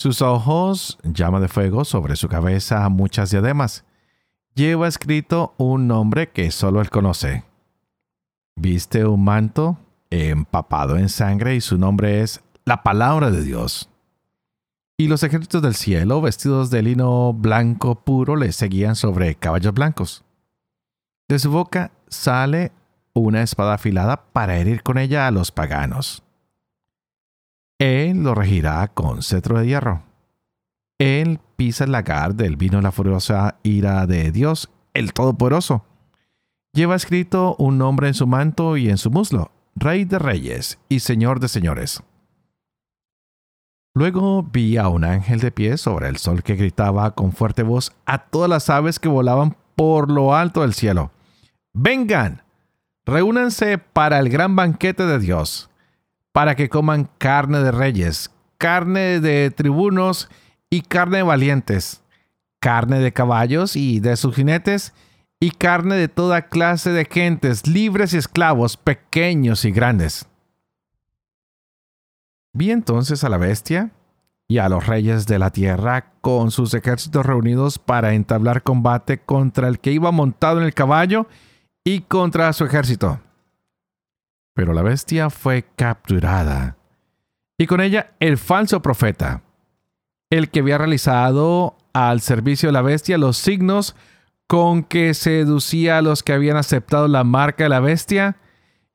Sus 0.00 0.22
ojos 0.22 0.98
llama 1.04 1.40
de 1.40 1.48
fuego 1.48 1.84
sobre 1.84 2.16
su 2.16 2.28
cabeza 2.28 2.88
muchas 2.88 3.30
diademas. 3.30 3.84
Lleva 4.54 4.88
escrito 4.88 5.54
un 5.56 5.86
nombre 5.86 6.30
que 6.30 6.50
solo 6.50 6.80
él 6.80 6.90
conoce. 6.90 7.44
Viste 8.56 9.04
un 9.06 9.22
manto 9.22 9.78
empapado 10.10 10.96
en 10.96 11.08
sangre 11.08 11.54
y 11.54 11.60
su 11.60 11.78
nombre 11.78 12.22
es 12.22 12.42
la 12.64 12.82
palabra 12.82 13.30
de 13.30 13.42
Dios. 13.44 13.88
Y 15.00 15.06
los 15.06 15.22
ejércitos 15.22 15.62
del 15.62 15.76
cielo, 15.76 16.20
vestidos 16.20 16.70
de 16.70 16.82
lino 16.82 17.32
blanco 17.32 17.94
puro, 17.94 18.34
le 18.34 18.50
seguían 18.50 18.96
sobre 18.96 19.36
caballos 19.36 19.72
blancos. 19.72 20.24
De 21.28 21.38
su 21.38 21.52
boca 21.52 21.92
sale 22.08 22.72
una 23.12 23.42
espada 23.42 23.74
afilada 23.74 24.24
para 24.32 24.58
herir 24.58 24.82
con 24.82 24.98
ella 24.98 25.28
a 25.28 25.30
los 25.30 25.52
paganos. 25.52 26.24
Él 27.78 28.24
lo 28.24 28.34
regirá 28.34 28.88
con 28.88 29.22
cetro 29.22 29.60
de 29.60 29.68
hierro. 29.68 30.02
Él 30.98 31.38
pisa 31.54 31.84
el 31.84 31.92
lagar 31.92 32.34
del 32.34 32.56
vino 32.56 32.78
de 32.78 32.82
la 32.82 32.90
furiosa 32.90 33.60
ira 33.62 34.04
de 34.08 34.32
Dios, 34.32 34.68
el 34.94 35.12
Todopoderoso. 35.12 35.84
Lleva 36.72 36.96
escrito 36.96 37.54
un 37.60 37.78
nombre 37.78 38.08
en 38.08 38.14
su 38.14 38.26
manto 38.26 38.76
y 38.76 38.90
en 38.90 38.98
su 38.98 39.12
muslo, 39.12 39.52
Rey 39.76 40.04
de 40.04 40.18
Reyes 40.18 40.80
y 40.88 40.98
Señor 40.98 41.38
de 41.38 41.46
Señores. 41.46 42.02
Luego 43.98 44.44
vi 44.44 44.76
a 44.76 44.86
un 44.86 45.02
ángel 45.02 45.40
de 45.40 45.50
pie 45.50 45.76
sobre 45.76 46.06
el 46.06 46.18
sol 46.18 46.44
que 46.44 46.54
gritaba 46.54 47.16
con 47.16 47.32
fuerte 47.32 47.64
voz 47.64 47.90
a 48.06 48.18
todas 48.18 48.48
las 48.48 48.70
aves 48.70 49.00
que 49.00 49.08
volaban 49.08 49.56
por 49.74 50.08
lo 50.08 50.36
alto 50.36 50.60
del 50.60 50.72
cielo. 50.72 51.10
Vengan, 51.72 52.44
reúnanse 53.04 53.78
para 53.78 54.20
el 54.20 54.28
gran 54.28 54.54
banquete 54.54 55.04
de 55.04 55.18
Dios, 55.18 55.68
para 56.30 56.54
que 56.54 56.68
coman 56.68 57.10
carne 57.18 57.58
de 57.58 57.72
reyes, 57.72 58.30
carne 58.56 59.18
de 59.18 59.50
tribunos 59.50 60.28
y 60.70 60.82
carne 60.82 61.16
de 61.16 61.24
valientes, 61.24 62.00
carne 62.60 63.00
de 63.00 63.12
caballos 63.12 63.74
y 63.74 63.98
de 63.98 64.16
sus 64.16 64.36
jinetes, 64.36 64.94
y 65.40 65.50
carne 65.50 65.96
de 65.96 66.06
toda 66.06 66.42
clase 66.42 66.90
de 66.90 67.04
gentes, 67.04 67.66
libres 67.66 68.14
y 68.14 68.18
esclavos, 68.18 68.76
pequeños 68.76 69.64
y 69.64 69.72
grandes. 69.72 70.28
Vi 72.52 72.70
entonces 72.70 73.24
a 73.24 73.28
la 73.28 73.38
bestia 73.38 73.92
y 74.48 74.58
a 74.58 74.68
los 74.68 74.86
reyes 74.86 75.26
de 75.26 75.38
la 75.38 75.50
tierra 75.50 76.12
con 76.20 76.50
sus 76.50 76.72
ejércitos 76.74 77.24
reunidos 77.24 77.78
para 77.78 78.14
entablar 78.14 78.62
combate 78.62 79.18
contra 79.18 79.68
el 79.68 79.78
que 79.78 79.92
iba 79.92 80.10
montado 80.10 80.58
en 80.58 80.64
el 80.64 80.74
caballo 80.74 81.26
y 81.84 82.00
contra 82.00 82.52
su 82.52 82.64
ejército. 82.64 83.20
Pero 84.54 84.72
la 84.72 84.82
bestia 84.82 85.30
fue 85.30 85.66
capturada, 85.76 86.76
y 87.58 87.66
con 87.66 87.80
ella 87.80 88.14
el 88.18 88.38
falso 88.38 88.82
profeta, 88.82 89.42
el 90.30 90.50
que 90.50 90.60
había 90.60 90.78
realizado 90.78 91.76
al 91.92 92.20
servicio 92.20 92.68
de 92.68 92.72
la 92.72 92.82
bestia 92.82 93.18
los 93.18 93.36
signos 93.36 93.94
con 94.46 94.82
que 94.82 95.12
seducía 95.14 95.98
a 95.98 96.02
los 96.02 96.22
que 96.22 96.32
habían 96.32 96.56
aceptado 96.56 97.06
la 97.06 97.22
marca 97.22 97.64
de 97.64 97.70
la 97.70 97.80
bestia 97.80 98.36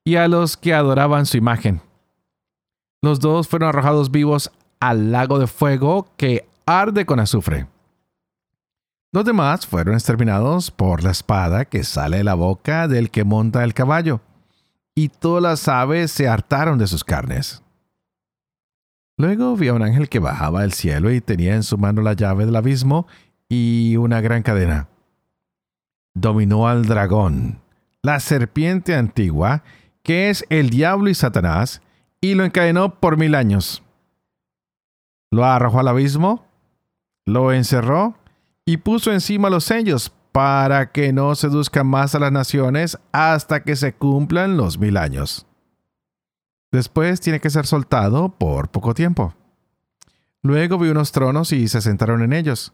y 0.04 0.16
a 0.16 0.28
los 0.28 0.58
que 0.58 0.74
adoraban 0.74 1.26
su 1.26 1.38
imagen. 1.38 1.82
Los 3.04 3.20
dos 3.20 3.50
fueron 3.50 3.68
arrojados 3.68 4.12
vivos 4.12 4.50
al 4.80 5.12
lago 5.12 5.38
de 5.38 5.48
fuego 5.48 6.08
que 6.16 6.48
arde 6.66 7.06
con 7.06 7.20
azufre. 7.20 7.68
Los 9.12 9.26
demás 9.26 9.68
fueron 9.68 9.96
exterminados 9.96 10.72
por 10.72 11.04
la 11.04 11.12
espada 11.12 11.66
que 11.66 11.84
sale 11.84 12.20
de 12.20 12.24
la 12.24 12.34
boca 12.34 12.88
del 12.88 13.12
que 13.12 13.26
monta 13.26 13.66
el 13.66 13.74
caballo, 13.74 14.22
y 14.96 15.10
todas 15.10 15.44
las 15.44 15.68
aves 15.68 16.12
se 16.12 16.30
hartaron 16.30 16.80
de 16.80 16.88
sus 16.88 17.04
carnes. 17.04 17.62
Luego 19.18 19.58
vi 19.58 19.68
a 19.68 19.74
un 19.74 19.84
ángel 19.84 20.08
que 20.08 20.20
bajaba 20.20 20.62
del 20.62 20.72
cielo 20.72 21.12
y 21.12 21.20
tenía 21.20 21.56
en 21.56 21.64
su 21.64 21.78
mano 21.78 22.02
la 22.02 22.14
llave 22.14 22.46
del 22.46 22.56
abismo 22.56 23.06
y 23.50 23.98
una 23.98 24.22
gran 24.22 24.44
cadena. 24.44 24.88
Dominó 26.14 26.70
al 26.70 26.86
dragón, 26.86 27.60
la 28.02 28.22
serpiente 28.22 28.96
antigua, 28.96 29.62
que 30.04 30.30
es 30.30 30.46
el 30.50 30.70
diablo 30.70 31.10
y 31.10 31.16
Satanás, 31.16 31.82
y 32.24 32.36
lo 32.36 32.46
encadenó 32.46 33.02
por 33.02 33.18
mil 33.18 33.36
años. 33.36 33.84
Lo 35.30 35.44
arrojó 35.44 35.82
al 35.82 35.90
abismo, 35.90 36.46
lo 37.26 37.52
encerró 37.52 38.16
y 38.66 38.78
puso 38.78 39.12
encima 39.12 39.50
los 39.50 39.66
sellos 39.66 40.14
para 40.32 40.94
que 40.94 41.12
no 41.12 41.36
seduzca 41.36 41.84
más 41.84 42.16
a 42.16 42.20
las 42.20 42.32
naciones 42.32 42.98
hasta 43.12 43.64
que 43.64 43.76
se 43.76 43.94
cumplan 43.94 44.56
los 44.56 44.78
mil 44.78 44.96
años. 44.96 45.46
Después 46.72 47.20
tiene 47.20 47.42
que 47.42 47.50
ser 47.50 47.66
soltado 47.66 48.30
por 48.30 48.70
poco 48.70 48.94
tiempo. 48.94 49.36
Luego 50.42 50.78
vi 50.78 50.88
unos 50.88 51.12
tronos 51.12 51.52
y 51.52 51.68
se 51.68 51.82
sentaron 51.82 52.24
en 52.24 52.32
ellos, 52.32 52.72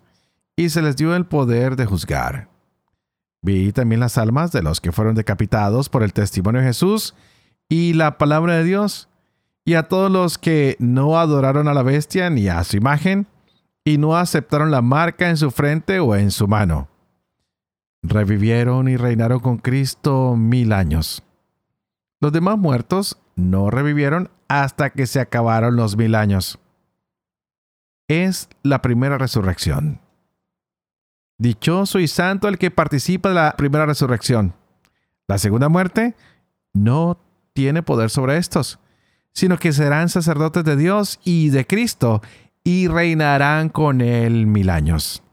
y 0.55 0.69
se 0.69 0.83
les 0.83 0.95
dio 0.95 1.15
el 1.15 1.25
poder 1.25 1.75
de 1.75 1.87
juzgar. 1.87 2.49
Vi 3.41 3.71
también 3.71 3.99
las 3.99 4.19
almas 4.19 4.51
de 4.51 4.61
los 4.61 4.79
que 4.79 4.91
fueron 4.91 5.15
decapitados 5.15 5.89
por 5.89 6.03
el 6.03 6.13
testimonio 6.13 6.61
de 6.61 6.67
Jesús 6.67 7.15
y 7.67 7.93
la 7.93 8.19
palabra 8.19 8.53
de 8.53 8.63
Dios, 8.63 9.08
y 9.69 9.75
a 9.75 9.83
todos 9.83 10.09
los 10.09 10.39
que 10.39 10.75
no 10.79 11.19
adoraron 11.19 11.67
a 11.67 11.75
la 11.75 11.83
bestia 11.83 12.31
ni 12.31 12.47
a 12.47 12.63
su 12.63 12.75
imagen, 12.75 13.27
y 13.85 13.99
no 13.99 14.17
aceptaron 14.17 14.71
la 14.71 14.81
marca 14.81 15.29
en 15.29 15.37
su 15.37 15.51
frente 15.51 15.99
o 15.99 16.15
en 16.15 16.31
su 16.31 16.47
mano. 16.47 16.89
Revivieron 18.01 18.87
y 18.87 18.97
reinaron 18.97 19.39
con 19.41 19.59
Cristo 19.59 20.35
mil 20.35 20.73
años. 20.73 21.21
Los 22.19 22.31
demás 22.31 22.57
muertos 22.57 23.21
no 23.35 23.69
revivieron 23.69 24.31
hasta 24.47 24.89
que 24.89 25.05
se 25.05 25.19
acabaron 25.19 25.75
los 25.75 25.95
mil 25.95 26.15
años. 26.15 26.57
Es 28.07 28.49
la 28.63 28.81
primera 28.81 29.19
resurrección. 29.19 30.01
Dichoso 31.37 31.99
y 31.99 32.07
santo 32.07 32.47
el 32.47 32.57
que 32.57 32.71
participa 32.71 33.29
de 33.29 33.35
la 33.35 33.53
primera 33.55 33.85
resurrección. 33.85 34.55
La 35.27 35.37
segunda 35.37 35.69
muerte 35.69 36.15
no 36.73 37.19
tiene 37.53 37.83
poder 37.83 38.09
sobre 38.09 38.37
estos, 38.37 38.79
sino 39.33 39.57
que 39.57 39.71
serán 39.71 40.09
sacerdotes 40.09 40.63
de 40.63 40.75
Dios 40.75 41.19
y 41.23 41.49
de 41.49 41.65
Cristo 41.65 42.21
y 42.63 42.87
reinarán 42.87 43.69
con 43.69 44.01
él 44.01 44.47
mil 44.47 44.69
años. 44.69 45.23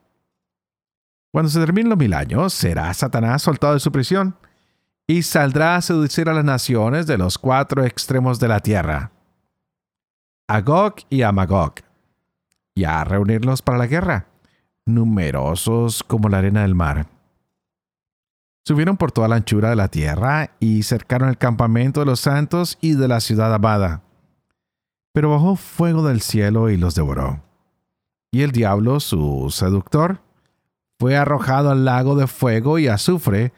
Cuando 1.33 1.51
se 1.51 1.61
terminen 1.61 1.91
los 1.91 1.99
mil 1.99 2.15
años, 2.15 2.55
será 2.55 2.93
Satanás 2.95 3.43
soltado 3.43 3.75
de 3.75 3.81
su 3.81 3.93
prisión 3.93 4.37
y 5.07 5.23
saldrá 5.23 5.77
a 5.77 5.83
seducir 5.83 6.29
a 6.29 6.35
las 6.35 6.45
naciones 6.45 7.07
de 7.07 7.19
los 7.19 7.39
cuatro 7.39 7.85
extremos 7.85 8.41
de 8.41 8.49
la 8.49 8.61
tierra, 8.61 9.13
a 10.49 10.61
Gog 10.61 10.97
y 11.11 11.23
a 11.23 11.33
Magog, 11.33 11.75
y 12.75 12.85
a 12.85 13.05
reunirlos 13.05 13.63
para 13.63 13.79
la 13.79 13.87
guerra, 13.87 14.27
numerosos 14.85 16.03
como 16.03 16.29
la 16.29 16.39
arena 16.39 16.63
del 16.63 16.75
mar. 16.75 17.16
Subieron 18.67 18.97
por 18.97 19.13
toda 19.13 19.29
la 19.29 19.37
anchura 19.37 19.71
de 19.71 19.77
la 19.77 19.89
tierra 19.89 20.51
y 20.59 20.83
cercaron 20.83 21.29
el 21.29 21.39
campamento 21.39 22.01
de 22.01 22.07
los 22.07 22.21
santos 22.21 22.79
y 22.81 22.95
de 22.95 23.09
la 23.09 23.21
ciudad 23.21 23.55
amada 23.55 24.03
pero 25.17 25.31
bajó 25.31 25.57
fuego 25.57 26.07
del 26.07 26.21
cielo 26.21 26.69
y 26.69 26.77
los 26.77 26.95
devoró. 26.95 27.43
Y 28.31 28.43
el 28.43 28.53
diablo, 28.53 29.01
su 29.01 29.49
seductor, 29.51 30.21
fue 31.01 31.17
arrojado 31.17 31.71
al 31.71 31.87
lago 31.87 32.17
de 32.17 32.27
fuego 32.27 32.79
y 32.79 32.89
azufre, 32.89 33.55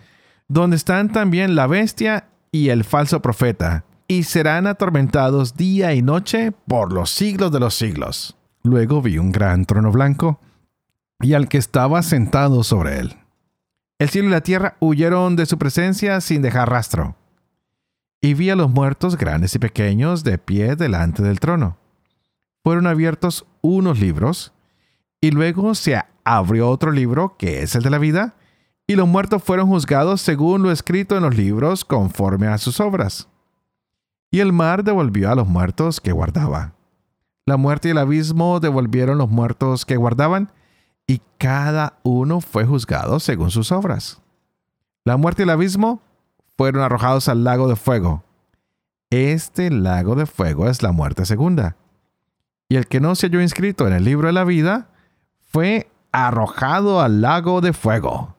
donde 0.47 0.77
están 0.77 1.11
también 1.11 1.57
la 1.57 1.67
bestia 1.67 2.29
y 2.53 2.69
el 2.69 2.85
falso 2.85 3.21
profeta, 3.23 3.85
y 4.07 4.23
serán 4.23 4.69
atormentados 4.69 5.57
día 5.57 5.95
y 5.95 6.01
noche 6.01 6.53
por 6.53 6.93
los 6.93 7.11
siglos 7.11 7.51
de 7.51 7.59
los 7.59 7.75
siglos. 7.75 8.37
Luego 8.63 9.03
vi 9.03 9.19
un 9.19 9.33
gran 9.33 9.65
trono 9.65 9.91
blanco, 9.91 10.39
y 11.21 11.33
al 11.35 11.49
que 11.49 11.59
estaba 11.59 12.05
sentado 12.05 12.63
sobre 12.63 13.01
él. 13.01 13.17
El 13.99 14.11
cielo 14.11 14.29
y 14.29 14.31
la 14.31 14.43
tierra 14.43 14.77
huyeron 14.79 15.35
de 15.35 15.45
su 15.45 15.59
presencia 15.59 16.21
sin 16.21 16.41
dejar 16.41 16.71
rastro. 16.71 17.17
Y 18.21 18.35
vi 18.35 18.51
a 18.51 18.57
los 18.57 18.71
muertos 18.71 19.17
grandes 19.17 19.57
y 19.57 19.59
pequeños 19.59 20.23
de 20.23 20.39
pie 20.39 20.77
delante 20.77 21.23
del 21.23 21.41
trono. 21.41 21.79
Fueron 22.63 22.87
abiertos 22.87 23.45
unos 23.61 23.99
libros, 23.99 24.53
y 25.21 25.33
luego 25.33 25.75
se 25.75 26.01
abrió 26.23 26.69
otro 26.69 26.93
libro, 26.93 27.37
que 27.37 27.63
es 27.63 27.75
el 27.75 27.83
de 27.83 27.91
la 27.91 27.99
vida, 27.99 28.37
y 28.87 28.95
los 28.95 29.09
muertos 29.09 29.43
fueron 29.43 29.69
juzgados 29.69 30.21
según 30.21 30.63
lo 30.63 30.71
escrito 30.71 31.17
en 31.17 31.25
los 31.25 31.37
libros 31.37 31.85
conforme 31.85 32.47
a 32.47 32.59
sus 32.59 32.79
obras. 32.79 33.29
Y 34.31 34.41
el 34.41 34.53
mar 34.53 34.85
devolvió 34.85 35.31
a 35.31 35.35
los 35.35 35.49
muertos 35.49 36.01
que 36.01 36.13
guardaba. 36.13 36.75
La 37.47 37.57
muerte 37.57 37.89
y 37.89 37.91
el 37.91 37.99
abismo 37.99 38.61
devolvieron 38.61 39.19
los 39.19 39.29
muertos 39.29 39.85
que 39.85 39.97
guardaban, 39.97 40.53
y 41.09 41.23
cada 41.39 41.99
uno 42.03 42.41
fue 42.41 42.67
juzgado 42.67 43.19
según 43.19 43.51
sus 43.51 43.73
obras. 43.73 44.21
La 45.05 45.17
muerte 45.17 45.43
y 45.43 45.45
el 45.45 45.51
abismo 45.51 46.03
fueron 46.57 46.83
arrojados 46.83 47.29
al 47.29 47.43
lago 47.43 47.67
de 47.67 47.77
fuego. 47.77 48.23
Este 49.11 49.71
lago 49.71 50.15
de 50.15 50.27
fuego 50.27 50.69
es 50.69 50.83
la 50.83 50.93
muerte 50.93 51.25
segunda. 51.25 51.77
Y 52.69 52.77
el 52.77 52.87
que 52.87 53.01
no 53.01 53.15
se 53.15 53.27
halló 53.27 53.41
inscrito 53.41 53.87
en 53.87 53.95
el 53.95 54.05
libro 54.05 54.27
de 54.27 54.35
la 54.35 54.45
vida 54.45 54.91
fue 55.41 55.91
arrojado 56.13 57.01
al 57.01 57.23
lago 57.23 57.63
de 57.63 57.73
fuego. 57.73 58.37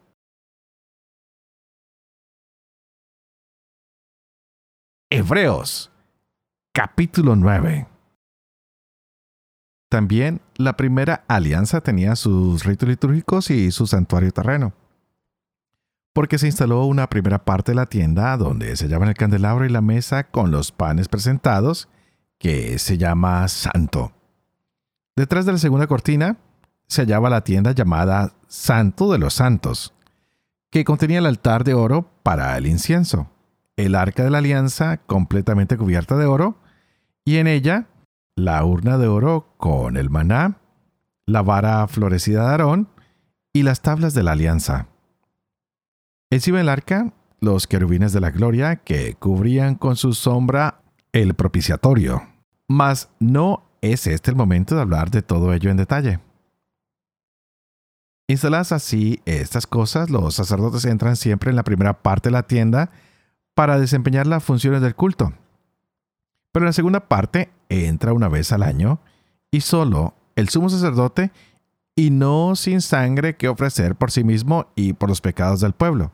Hebreos 5.09 5.91
capítulo 6.71 7.35
9 7.35 7.88
También 9.89 10.41
la 10.55 10.77
primera 10.77 11.23
alianza 11.27 11.81
tenía 11.81 12.15
sus 12.15 12.63
ritos 12.63 12.87
litúrgicos 12.87 13.49
y 13.49 13.71
su 13.71 13.87
santuario 13.87 14.31
terreno. 14.31 14.73
Porque 16.13 16.37
se 16.37 16.45
instaló 16.45 16.85
una 16.85 17.09
primera 17.09 17.43
parte 17.43 17.71
de 17.71 17.75
la 17.75 17.87
tienda 17.87 18.37
donde 18.37 18.75
se 18.75 18.87
llama 18.87 19.07
el 19.07 19.15
candelabro 19.15 19.65
y 19.65 19.69
la 19.69 19.81
mesa 19.81 20.25
con 20.25 20.51
los 20.51 20.71
panes 20.71 21.07
presentados, 21.07 21.89
que 22.37 22.77
se 22.77 22.97
llama 22.97 23.47
santo. 23.47 24.13
Detrás 25.15 25.45
de 25.45 25.53
la 25.53 25.57
segunda 25.57 25.87
cortina 25.87 26.37
se 26.87 27.01
hallaba 27.01 27.29
la 27.29 27.43
tienda 27.43 27.71
llamada 27.71 28.33
Santo 28.47 29.11
de 29.11 29.17
los 29.17 29.33
Santos, 29.33 29.93
que 30.69 30.85
contenía 30.85 31.19
el 31.19 31.25
altar 31.25 31.63
de 31.63 31.73
oro 31.73 32.11
para 32.23 32.55
el 32.57 32.67
incienso, 32.67 33.29
el 33.75 33.95
arca 33.95 34.23
de 34.23 34.29
la 34.29 34.37
alianza 34.37 34.97
completamente 34.97 35.77
cubierta 35.77 36.15
de 36.15 36.25
oro, 36.25 36.57
y 37.25 37.37
en 37.37 37.47
ella 37.47 37.87
la 38.35 38.63
urna 38.63 38.97
de 38.97 39.07
oro 39.07 39.53
con 39.57 39.97
el 39.97 40.09
maná, 40.09 40.57
la 41.25 41.41
vara 41.41 41.87
florecida 41.87 42.43
de 42.43 42.51
Aarón 42.51 42.89
y 43.53 43.63
las 43.63 43.81
tablas 43.81 44.13
de 44.13 44.23
la 44.23 44.31
alianza. 44.31 44.87
Encima 46.31 46.59
del 46.59 46.69
arca, 46.69 47.13
los 47.39 47.67
querubines 47.67 48.13
de 48.13 48.19
la 48.19 48.31
gloria 48.31 48.77
que 48.77 49.15
cubrían 49.15 49.75
con 49.75 49.95
su 49.95 50.13
sombra 50.13 50.81
el 51.11 51.33
propiciatorio. 51.33 52.23
Mas 52.67 53.09
no 53.19 53.63
es 53.81 54.07
este 54.07 54.31
el 54.31 54.37
momento 54.37 54.75
de 54.75 54.81
hablar 54.81 55.09
de 55.09 55.21
todo 55.21 55.53
ello 55.53 55.71
en 55.71 55.77
detalle. 55.77 56.19
Instaladas 58.27 58.71
así 58.71 59.21
estas 59.25 59.65
cosas, 59.65 60.11
los 60.11 60.35
sacerdotes 60.35 60.85
entran 60.85 61.15
siempre 61.15 61.49
en 61.49 61.55
la 61.55 61.63
primera 61.63 62.03
parte 62.03 62.29
de 62.29 62.33
la 62.33 62.43
tienda 62.43 62.91
para 63.55 63.79
desempeñar 63.79 64.27
las 64.27 64.43
funciones 64.43 64.81
del 64.81 64.95
culto. 64.95 65.33
Pero 66.51 66.63
en 66.63 66.67
la 66.67 66.73
segunda 66.73 67.07
parte 67.07 67.49
entra 67.69 68.13
una 68.13 68.27
vez 68.27 68.51
al 68.51 68.63
año 68.63 68.99
y 69.51 69.61
solo 69.61 70.15
el 70.35 70.49
sumo 70.49 70.69
sacerdote 70.69 71.31
y 71.95 72.11
no 72.11 72.55
sin 72.55 72.81
sangre 72.81 73.35
que 73.35 73.47
ofrecer 73.47 73.95
por 73.95 74.11
sí 74.11 74.23
mismo 74.23 74.67
y 74.75 74.93
por 74.93 75.09
los 75.09 75.21
pecados 75.21 75.61
del 75.61 75.73
pueblo. 75.73 76.11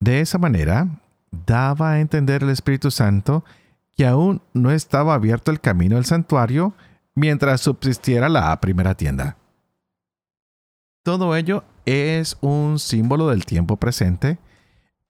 De 0.00 0.20
esa 0.20 0.38
manera, 0.38 0.88
daba 1.30 1.92
a 1.92 2.00
entender 2.00 2.42
el 2.42 2.50
Espíritu 2.50 2.90
Santo 2.90 3.44
que 3.96 4.06
aún 4.06 4.42
no 4.52 4.70
estaba 4.70 5.14
abierto 5.14 5.50
el 5.50 5.60
camino 5.60 5.96
del 5.96 6.04
santuario 6.04 6.74
mientras 7.14 7.62
subsistiera 7.62 8.28
la 8.28 8.60
primera 8.60 8.94
tienda. 8.94 9.36
Todo 11.02 11.36
ello 11.36 11.64
es 11.86 12.36
un 12.40 12.78
símbolo 12.78 13.28
del 13.28 13.46
tiempo 13.46 13.76
presente 13.76 14.38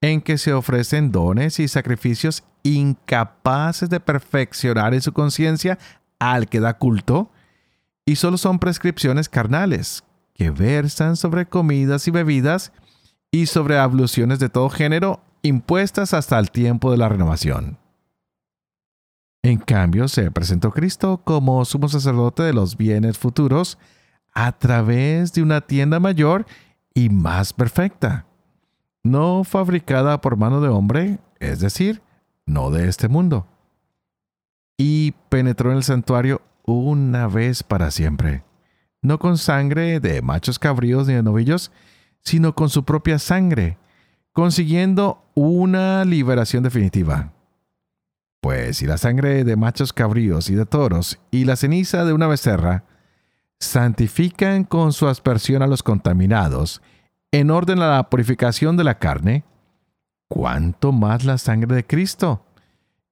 en 0.00 0.20
que 0.20 0.38
se 0.38 0.52
ofrecen 0.52 1.12
dones 1.12 1.58
y 1.58 1.68
sacrificios 1.68 2.44
incapaces 2.62 3.88
de 3.88 4.00
perfeccionar 4.00 4.94
en 4.94 5.02
su 5.02 5.12
conciencia 5.12 5.78
al 6.18 6.48
que 6.48 6.60
da 6.60 6.78
culto, 6.78 7.30
y 8.04 8.16
solo 8.16 8.38
son 8.38 8.58
prescripciones 8.58 9.28
carnales 9.28 10.04
que 10.34 10.50
versan 10.50 11.16
sobre 11.16 11.46
comidas 11.46 12.06
y 12.08 12.10
bebidas 12.10 12.72
y 13.30 13.46
sobre 13.46 13.78
abluciones 13.78 14.38
de 14.38 14.48
todo 14.48 14.70
género 14.70 15.20
impuestas 15.42 16.14
hasta 16.14 16.38
el 16.38 16.50
tiempo 16.50 16.90
de 16.90 16.98
la 16.98 17.08
renovación. 17.08 17.78
En 19.42 19.58
cambio, 19.58 20.08
se 20.08 20.30
presentó 20.30 20.72
Cristo 20.72 21.20
como 21.24 21.64
sumo 21.64 21.88
sacerdote 21.88 22.42
de 22.42 22.52
los 22.52 22.76
bienes 22.76 23.18
futuros, 23.18 23.78
a 24.34 24.52
través 24.52 25.32
de 25.32 25.42
una 25.42 25.62
tienda 25.62 25.98
mayor 25.98 26.46
y 26.92 27.08
más 27.08 27.52
perfecta, 27.52 28.26
no 29.10 29.44
fabricada 29.44 30.20
por 30.20 30.36
mano 30.36 30.60
de 30.60 30.68
hombre, 30.68 31.18
es 31.38 31.60
decir, 31.60 32.02
no 32.44 32.70
de 32.70 32.88
este 32.88 33.08
mundo. 33.08 33.46
Y 34.76 35.12
penetró 35.28 35.70
en 35.70 35.78
el 35.78 35.84
santuario 35.84 36.42
una 36.64 37.28
vez 37.28 37.62
para 37.62 37.90
siempre, 37.90 38.44
no 39.02 39.18
con 39.18 39.38
sangre 39.38 40.00
de 40.00 40.20
machos 40.22 40.58
cabríos 40.58 41.06
ni 41.06 41.14
de 41.14 41.22
novillos, 41.22 41.70
sino 42.22 42.54
con 42.54 42.68
su 42.68 42.84
propia 42.84 43.18
sangre, 43.18 43.78
consiguiendo 44.32 45.22
una 45.34 46.04
liberación 46.04 46.62
definitiva. 46.62 47.32
Pues 48.40 48.78
si 48.78 48.86
la 48.86 48.98
sangre 48.98 49.44
de 49.44 49.56
machos 49.56 49.92
cabríos 49.92 50.50
y 50.50 50.54
de 50.54 50.66
toros 50.66 51.18
y 51.30 51.44
la 51.44 51.56
ceniza 51.56 52.04
de 52.04 52.12
una 52.12 52.26
becerra 52.26 52.84
santifican 53.58 54.64
con 54.64 54.92
su 54.92 55.08
aspersión 55.08 55.62
a 55.62 55.66
los 55.66 55.82
contaminados, 55.82 56.82
en 57.40 57.50
orden 57.50 57.80
a 57.80 57.96
la 57.96 58.08
purificación 58.08 58.76
de 58.76 58.84
la 58.84 58.98
carne, 58.98 59.44
¿cuánto 60.28 60.90
más 60.92 61.24
la 61.24 61.36
sangre 61.36 61.74
de 61.76 61.86
Cristo, 61.86 62.42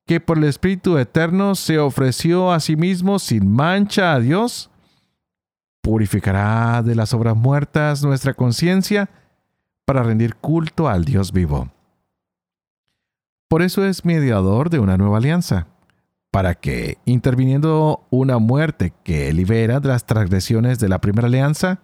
que 0.07 0.19
por 0.19 0.39
el 0.39 0.45
Espíritu 0.45 0.97
Eterno 0.97 1.55
se 1.55 1.79
ofreció 1.79 2.51
a 2.51 2.61
sí 2.61 2.77
mismo 2.77 3.19
sin 3.19 3.51
mancha 3.51 4.15
a 4.15 4.21
Dios, 4.21 4.71
purificará 5.83 6.83
de 6.83 6.95
las 6.95 7.13
obras 7.13 7.37
muertas 7.37 8.03
nuestra 8.03 8.33
conciencia 8.33 9.11
para 9.85 10.03
rendir 10.03 10.37
culto 10.37 10.89
al 10.89 11.05
Dios 11.05 11.33
vivo. 11.33 11.71
Por 13.49 13.61
eso 13.61 13.85
es 13.85 14.07
mediador 14.07 14.71
de 14.71 14.79
una 14.79 14.97
nueva 14.97 15.19
alianza 15.19 15.67
para 16.31 16.55
que, 16.55 16.97
interviniendo 17.05 18.07
una 18.09 18.39
muerte 18.39 18.95
que 19.05 19.33
libera 19.35 19.81
de 19.81 19.89
las 19.89 20.07
transgresiones 20.07 20.79
de 20.79 20.89
la 20.89 21.01
primera 21.01 21.29
alianza, 21.29 21.81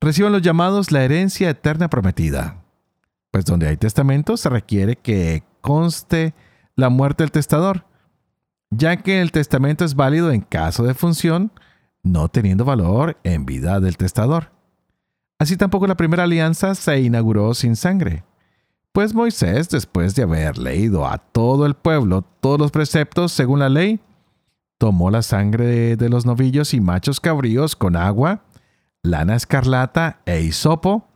reciban 0.00 0.32
los 0.32 0.42
llamados 0.42 0.92
la 0.92 1.04
herencia 1.04 1.50
eterna 1.50 1.88
prometida. 1.88 2.62
Pues 3.30 3.44
donde 3.44 3.68
hay 3.68 3.76
testamento 3.76 4.36
se 4.36 4.48
requiere 4.48 4.96
que 4.96 5.42
conste 5.60 6.34
la 6.76 6.88
muerte 6.88 7.24
del 7.24 7.32
testador, 7.32 7.84
ya 8.70 8.96
que 8.96 9.20
el 9.20 9.32
testamento 9.32 9.84
es 9.84 9.94
válido 9.94 10.30
en 10.30 10.40
caso 10.40 10.84
de 10.84 10.94
función, 10.94 11.52
no 12.02 12.28
teniendo 12.28 12.64
valor 12.64 13.18
en 13.24 13.44
vida 13.44 13.80
del 13.80 13.96
testador. 13.96 14.52
Así 15.38 15.56
tampoco 15.56 15.86
la 15.86 15.96
primera 15.96 16.24
alianza 16.24 16.74
se 16.74 17.00
inauguró 17.00 17.54
sin 17.54 17.76
sangre. 17.76 18.24
Pues 18.92 19.14
Moisés, 19.14 19.68
después 19.68 20.14
de 20.14 20.24
haber 20.24 20.58
leído 20.58 21.06
a 21.06 21.18
todo 21.18 21.66
el 21.66 21.74
pueblo 21.74 22.22
todos 22.40 22.58
los 22.58 22.70
preceptos 22.70 23.32
según 23.32 23.60
la 23.60 23.68
ley, 23.68 24.00
tomó 24.78 25.10
la 25.10 25.22
sangre 25.22 25.96
de 25.96 26.08
los 26.08 26.26
novillos 26.26 26.74
y 26.74 26.80
machos 26.80 27.20
cabríos 27.20 27.76
con 27.76 27.94
agua, 27.94 28.42
lana 29.02 29.36
escarlata 29.36 30.20
e 30.26 30.40
hisopo, 30.40 31.08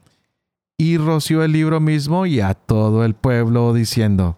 y 0.79 0.99
roció 0.99 1.45
el 1.45 1.53
libro 1.53 1.81
mismo 1.81 2.27
y 2.27 2.41
a 2.41 2.55
todo 2.55 3.05
el 3.05 3.15
pueblo, 3.15 3.73
diciendo, 3.73 4.37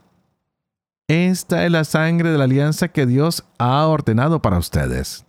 Esta 1.08 1.64
es 1.64 1.70
la 1.70 1.84
sangre 1.84 2.30
de 2.30 2.38
la 2.38 2.44
alianza 2.44 2.88
que 2.88 3.06
Dios 3.06 3.44
ha 3.58 3.86
ordenado 3.86 4.42
para 4.42 4.58
ustedes. 4.58 5.24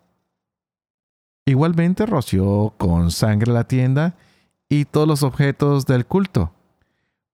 Igualmente 1.45 2.05
roció 2.05 2.73
con 2.77 3.11
sangre 3.11 3.53
la 3.53 3.65
tienda 3.65 4.15
y 4.67 4.85
todos 4.85 5.07
los 5.07 5.23
objetos 5.23 5.85
del 5.85 6.05
culto 6.05 6.51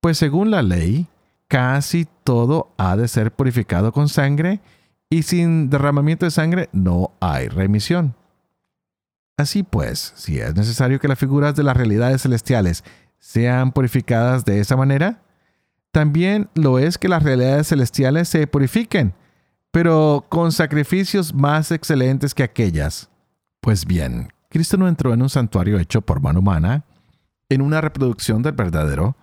pues 0.02 0.18
según 0.18 0.50
la 0.50 0.64
ley, 0.64 1.08
casi 1.48 2.08
todo 2.24 2.74
ha 2.78 2.98
de 2.98 3.08
ser 3.08 3.32
purificado 3.32 3.94
con 3.94 4.10
sangre 4.10 4.60
y 5.10 5.24
sin 5.24 5.70
derramamiento 5.70 6.26
de 6.26 6.32
sangre 6.32 6.70
no 6.74 7.12
hay 7.20 7.48
remisión. 7.48 8.16
Así 9.38 9.64
pues, 9.64 10.14
si 10.16 10.40
es 10.40 10.56
necesario 10.56 11.00
que 11.00 11.08
las 11.08 11.20
figuras 11.20 11.56
de 11.56 11.64
las 11.64 11.76
realidades 11.76 12.22
celestiales 12.22 12.84
sean 13.20 13.72
purificadas 13.72 14.46
de 14.46 14.60
esa 14.60 14.76
manera, 14.76 15.22
también 15.92 16.50
lo 16.54 16.80
es 16.80 16.98
que 16.98 17.10
las 17.10 17.24
realidades 17.24 17.68
celestiales 17.68 18.30
se 18.30 18.48
purifiquen, 18.48 19.14
pero 19.72 20.26
con 20.30 20.52
sacrificios 20.52 21.34
más 21.34 21.72
excelentes 21.72 22.34
que 22.34 22.44
aquellas. 22.44 23.10
Pues 23.60 23.86
bien, 23.86 24.34
Cristo 24.50 24.78
no 24.78 24.88
entró 24.88 25.14
en 25.14 25.22
un 25.22 25.30
santuario 25.30 25.80
hecho 25.80 26.02
por 26.02 26.22
mano 26.22 26.40
humana, 26.40 26.86
en 27.50 27.62
una 27.62 27.82
reproducción 27.82 28.42
del 28.42 28.54
verdadero, 28.54 29.16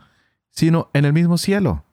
sino 0.51 0.91
en 0.93 1.05
el 1.05 1.13
mismo 1.13 1.39
cielo, 1.39 1.85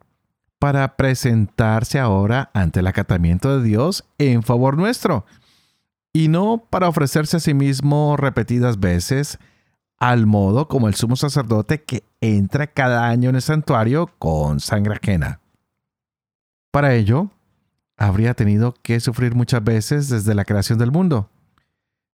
para 0.59 0.95
presentarse 0.95 1.99
ahora 1.99 2.49
ante 2.53 2.79
el 2.79 2.87
acatamiento 2.87 3.57
de 3.57 3.63
Dios 3.63 4.05
en 4.17 4.43
favor 4.43 4.77
nuestro, 4.77 5.25
y 6.15 6.29
no 6.29 6.63
para 6.69 6.87
ofrecerse 6.87 7.35
a 7.35 7.39
sí 7.41 7.53
mismo 7.53 8.15
repetidas 8.15 8.79
veces, 8.79 9.37
al 9.97 10.25
modo 10.25 10.69
como 10.69 10.87
el 10.87 10.95
sumo 10.95 11.17
sacerdote 11.17 11.83
que 11.83 12.05
entra 12.21 12.67
cada 12.67 13.09
año 13.09 13.27
en 13.27 13.35
el 13.35 13.41
santuario 13.41 14.07
con 14.17 14.61
sangre 14.61 14.95
ajena. 14.95 15.41
Para 16.71 16.95
ello, 16.95 17.31
habría 17.97 18.33
tenido 18.33 18.75
que 18.81 19.01
sufrir 19.01 19.35
muchas 19.35 19.61
veces 19.61 20.07
desde 20.07 20.33
la 20.35 20.45
creación 20.45 20.79
del 20.79 20.93
mundo, 20.93 21.29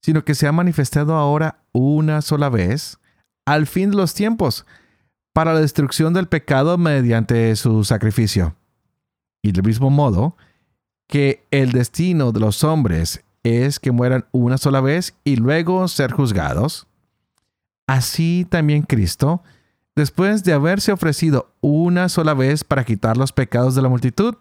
sino 0.01 0.25
que 0.25 0.33
se 0.33 0.47
ha 0.47 0.51
manifestado 0.51 1.13
ahora 1.13 1.59
una 1.71 2.23
sola 2.23 2.49
vez, 2.49 2.97
al 3.45 3.67
fin 3.67 3.91
de 3.91 3.97
los 3.97 4.15
tiempos, 4.15 4.65
para 5.31 5.53
la 5.53 5.59
destrucción 5.59 6.15
del 6.15 6.27
pecado 6.27 6.79
mediante 6.79 7.55
su 7.55 7.83
sacrificio. 7.83 8.55
Y 9.43 9.51
del 9.51 9.63
mismo 9.63 9.91
modo 9.91 10.37
que 11.07 11.45
el 11.51 11.71
destino 11.71 12.31
de 12.31 12.39
los 12.39 12.63
hombres 12.63 13.23
es 13.43 13.79
que 13.79 13.91
mueran 13.91 14.25
una 14.31 14.57
sola 14.57 14.81
vez 14.81 15.15
y 15.23 15.35
luego 15.35 15.87
ser 15.87 16.11
juzgados, 16.11 16.87
así 17.87 18.45
también 18.49 18.83
Cristo, 18.83 19.43
después 19.95 20.43
de 20.43 20.53
haberse 20.53 20.91
ofrecido 20.91 21.53
una 21.61 22.09
sola 22.09 22.33
vez 22.33 22.63
para 22.63 22.83
quitar 22.83 23.17
los 23.17 23.31
pecados 23.31 23.75
de 23.75 23.81
la 23.81 23.89
multitud, 23.89 24.35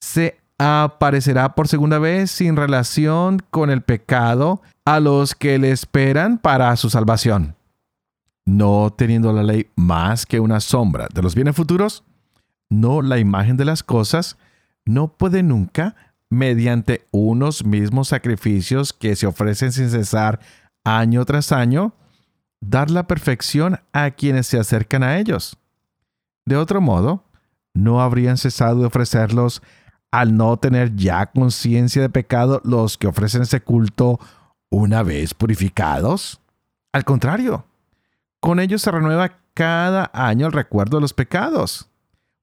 se 0.00 0.38
aparecerá 0.58 1.54
por 1.54 1.68
segunda 1.68 1.98
vez 1.98 2.30
sin 2.30 2.56
relación 2.56 3.42
con 3.50 3.70
el 3.70 3.82
pecado 3.82 4.62
a 4.84 5.00
los 5.00 5.34
que 5.34 5.58
le 5.58 5.70
esperan 5.70 6.38
para 6.38 6.76
su 6.76 6.90
salvación. 6.90 7.56
No 8.46 8.92
teniendo 8.96 9.32
la 9.32 9.42
ley 9.42 9.70
más 9.74 10.26
que 10.26 10.40
una 10.40 10.60
sombra 10.60 11.08
de 11.12 11.22
los 11.22 11.34
bienes 11.34 11.56
futuros, 11.56 12.04
no 12.68 13.02
la 13.02 13.18
imagen 13.18 13.56
de 13.56 13.64
las 13.64 13.82
cosas, 13.82 14.36
no 14.84 15.08
puede 15.08 15.42
nunca, 15.42 15.96
mediante 16.30 17.06
unos 17.10 17.64
mismos 17.64 18.08
sacrificios 18.08 18.92
que 18.92 19.16
se 19.16 19.26
ofrecen 19.26 19.72
sin 19.72 19.90
cesar 19.90 20.40
año 20.84 21.24
tras 21.24 21.52
año, 21.52 21.94
dar 22.60 22.90
la 22.90 23.06
perfección 23.06 23.80
a 23.92 24.10
quienes 24.10 24.46
se 24.46 24.58
acercan 24.58 25.02
a 25.02 25.18
ellos. 25.18 25.56
De 26.46 26.56
otro 26.56 26.80
modo, 26.80 27.24
no 27.72 28.00
habrían 28.00 28.36
cesado 28.36 28.80
de 28.80 28.86
ofrecerlos 28.86 29.62
al 30.10 30.36
no 30.36 30.56
tener 30.58 30.94
ya 30.94 31.26
conciencia 31.26 32.00
de 32.00 32.08
pecado 32.08 32.60
los 32.64 32.96
que 32.96 33.08
ofrecen 33.08 33.42
ese 33.42 33.60
culto 33.60 34.20
una 34.70 35.02
vez 35.02 35.34
purificados. 35.34 36.40
Al 36.92 37.04
contrario, 37.04 37.66
con 38.40 38.60
ellos 38.60 38.82
se 38.82 38.90
renueva 38.90 39.38
cada 39.54 40.10
año 40.14 40.46
el 40.46 40.52
recuerdo 40.52 40.98
de 40.98 41.00
los 41.00 41.14
pecados, 41.14 41.88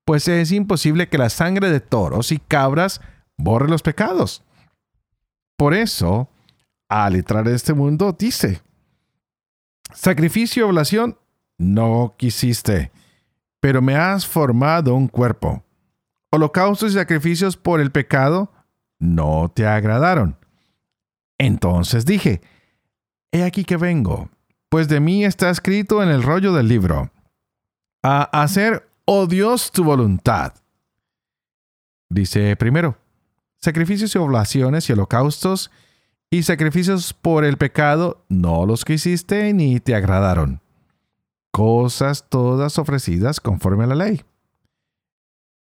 pues 0.06 0.28
es 0.28 0.52
imposible 0.52 1.08
que 1.08 1.18
la 1.18 1.30
sangre 1.30 1.70
de 1.70 1.80
toros 1.80 2.32
y 2.32 2.40
cabras 2.40 3.02
borre 3.44 3.68
los 3.68 3.82
pecados. 3.82 4.44
Por 5.58 5.74
eso, 5.74 6.30
al 6.90 7.16
entrar 7.16 7.48
en 7.48 7.56
este 7.56 7.74
mundo, 7.74 8.16
dice, 8.18 8.62
Sacrificio 9.94 10.66
y 10.66 10.70
oblación 10.70 11.18
no 11.58 12.16
quisiste, 12.18 12.92
pero 13.60 13.82
me 13.82 13.96
has 13.96 14.26
formado 14.26 14.96
un 14.96 15.08
cuerpo. 15.08 15.64
Holocaustos 16.32 16.92
y 16.92 16.96
sacrificios 16.96 17.58
por 17.58 17.82
el 17.82 17.92
pecado 17.92 18.52
no 19.00 19.52
te 19.54 19.68
agradaron. 19.68 20.38
Entonces 21.38 22.06
dije, 22.06 22.42
He 23.32 23.44
aquí 23.44 23.64
que 23.64 23.78
vengo, 23.78 24.30
pues 24.70 24.88
de 24.88 25.00
mí 25.00 25.26
está 25.26 25.50
escrito 25.50 26.02
en 26.04 26.10
el 26.10 26.24
rollo 26.24 26.54
del 26.54 26.68
libro, 26.68 27.12
a 28.04 28.24
hacer, 28.42 28.90
oh 29.06 29.28
Dios, 29.28 29.72
tu 29.72 29.84
voluntad. 29.84 30.54
Dice 32.10 32.56
primero, 32.58 32.98
sacrificios 33.62 34.16
y 34.16 34.18
oblaciones 34.18 34.90
y 34.90 34.94
holocaustos 34.94 35.72
y 36.30 36.44
sacrificios 36.44 37.14
por 37.14 37.46
el 37.46 37.58
pecado 37.58 38.24
no 38.30 38.66
los 38.66 38.86
quisiste 38.86 39.54
ni 39.54 39.80
te 39.80 39.96
agradaron. 39.96 40.62
Cosas 41.52 42.30
todas 42.30 42.80
ofrecidas 42.80 43.40
conforme 43.40 43.84
a 43.84 43.88
la 43.88 43.96
ley. 43.96 44.24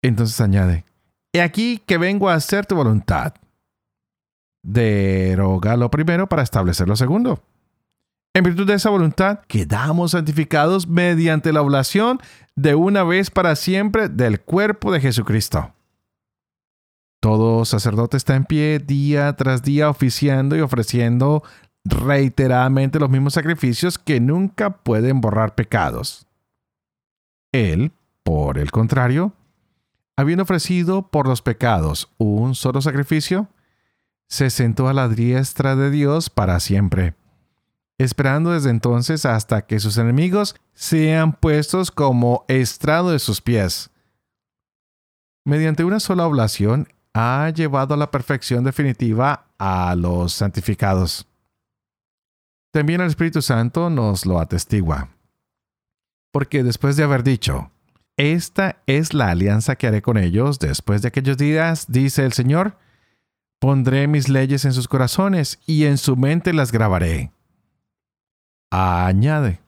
Entonces 0.02 0.40
añade, 0.42 0.86
He 1.36 1.42
aquí 1.42 1.84
que 1.86 1.98
vengo 1.98 2.30
a 2.30 2.36
hacer 2.36 2.66
tu 2.66 2.76
voluntad. 2.76 3.34
Deroga 4.64 5.76
lo 5.76 5.92
primero 5.92 6.30
para 6.30 6.44
establecer 6.44 6.88
lo 6.88 6.96
segundo. 6.96 7.44
En 8.34 8.46
virtud 8.46 8.66
de 8.66 8.76
esa 8.76 8.90
voluntad, 8.90 9.42
quedamos 9.48 10.12
santificados 10.12 10.88
mediante 10.88 11.52
la 11.52 11.62
oblación 11.62 12.20
de 12.56 12.76
una 12.76 13.04
vez 13.04 13.32
para 13.32 13.56
siempre 13.58 14.08
del 14.08 14.40
cuerpo 14.40 14.94
de 14.94 15.02
Jesucristo. 15.02 15.75
Todo 17.26 17.66
sacerdote 17.66 18.18
está 18.18 18.36
en 18.36 18.46
pie 18.46 18.78
día 18.78 19.36
tras 19.36 19.64
día 19.64 19.90
oficiando 19.90 20.56
y 20.56 20.60
ofreciendo 20.60 21.42
reiteradamente 21.84 23.00
los 23.00 23.10
mismos 23.10 23.34
sacrificios 23.34 23.98
que 23.98 24.20
nunca 24.20 24.84
pueden 24.84 25.22
borrar 25.22 25.56
pecados. 25.56 26.28
Él, 27.52 27.94
por 28.22 28.60
el 28.60 28.70
contrario, 28.70 29.34
habiendo 30.16 30.44
ofrecido 30.44 31.08
por 31.08 31.28
los 31.28 31.42
pecados 31.42 32.14
un 32.20 32.54
solo 32.54 32.80
sacrificio, 32.80 33.48
se 34.30 34.52
sentó 34.52 34.88
a 34.88 34.94
la 34.94 35.10
diestra 35.10 35.76
de 35.76 35.90
Dios 35.90 36.30
para 36.30 36.60
siempre, 36.60 37.16
esperando 37.98 38.52
desde 38.52 38.70
entonces 38.70 39.26
hasta 39.26 39.64
que 39.64 39.80
sus 39.80 39.98
enemigos 39.98 40.56
sean 40.76 41.34
puestos 41.34 41.90
como 41.90 42.46
estrado 42.48 43.10
de 43.10 43.18
sus 43.18 43.42
pies. 43.42 43.90
Mediante 45.44 45.84
una 45.84 46.00
sola 46.00 46.28
oblación, 46.28 46.88
ha 47.18 47.50
llevado 47.50 47.94
a 47.94 47.98
la 47.98 48.12
perfección 48.12 48.66
definitiva 48.66 49.48
a 49.58 49.96
los 49.96 50.34
santificados. 50.34 51.26
También 52.74 53.00
el 53.00 53.08
Espíritu 53.08 53.42
Santo 53.42 53.90
nos 53.90 54.26
lo 54.26 54.38
atestigua. 54.38 55.08
Porque 56.34 56.62
después 56.62 56.98
de 56.98 57.04
haber 57.04 57.24
dicho, 57.24 57.72
esta 58.18 58.82
es 58.86 59.14
la 59.14 59.32
alianza 59.32 59.78
que 59.78 59.88
haré 59.88 60.02
con 60.02 60.18
ellos 60.18 60.60
después 60.60 61.02
de 61.02 61.08
aquellos 61.08 61.38
días, 61.38 61.86
dice 61.88 62.26
el 62.26 62.34
Señor, 62.34 62.78
pondré 63.60 64.08
mis 64.08 64.28
leyes 64.28 64.66
en 64.66 64.74
sus 64.74 64.90
corazones 64.90 65.60
y 65.66 65.86
en 65.86 65.98
su 65.98 66.18
mente 66.18 66.52
las 66.52 66.74
grabaré. 66.74 67.32
Añade, 68.72 69.62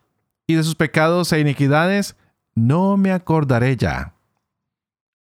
y 0.48 0.56
de 0.56 0.64
sus 0.64 0.76
pecados 0.76 1.32
e 1.32 1.40
iniquidades 1.40 2.18
no 2.56 2.98
me 2.98 3.14
acordaré 3.14 3.78
ya. 3.78 4.16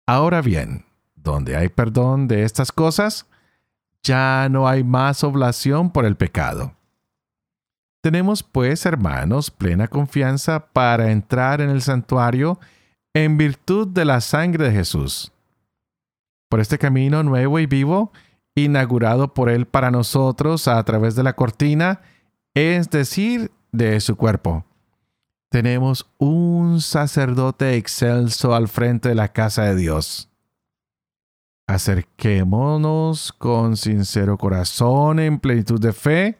Ahora 0.05 0.41
bien, 0.41 0.86
donde 1.31 1.55
hay 1.55 1.69
perdón 1.69 2.27
de 2.27 2.43
estas 2.43 2.71
cosas, 2.71 3.27
ya 4.03 4.47
no 4.49 4.67
hay 4.67 4.83
más 4.83 5.23
oblación 5.23 5.91
por 5.91 6.05
el 6.05 6.15
pecado. 6.15 6.73
Tenemos 8.01 8.43
pues, 8.43 8.85
hermanos, 8.85 9.51
plena 9.51 9.87
confianza 9.87 10.67
para 10.67 11.11
entrar 11.11 11.61
en 11.61 11.69
el 11.69 11.81
santuario 11.81 12.59
en 13.13 13.37
virtud 13.37 13.87
de 13.87 14.05
la 14.05 14.21
sangre 14.21 14.65
de 14.65 14.71
Jesús. 14.71 15.31
Por 16.49 16.59
este 16.59 16.77
camino 16.77 17.23
nuevo 17.23 17.59
y 17.59 17.65
vivo, 17.65 18.11
inaugurado 18.55 19.33
por 19.33 19.49
Él 19.49 19.65
para 19.65 19.91
nosotros 19.91 20.67
a 20.67 20.81
través 20.83 21.15
de 21.15 21.23
la 21.23 21.33
cortina, 21.33 22.01
es 22.53 22.89
decir, 22.89 23.51
de 23.71 23.99
su 23.99 24.15
cuerpo. 24.15 24.65
Tenemos 25.49 26.09
un 26.17 26.81
sacerdote 26.81 27.75
excelso 27.75 28.53
al 28.55 28.67
frente 28.67 29.09
de 29.09 29.15
la 29.15 29.29
casa 29.29 29.63
de 29.63 29.75
Dios. 29.75 30.26
Acerquémonos 31.67 33.33
con 33.33 33.75
sincero 33.75 34.37
corazón 34.37 35.19
en 35.19 35.39
plenitud 35.39 35.79
de 35.79 35.91
fe, 35.91 36.39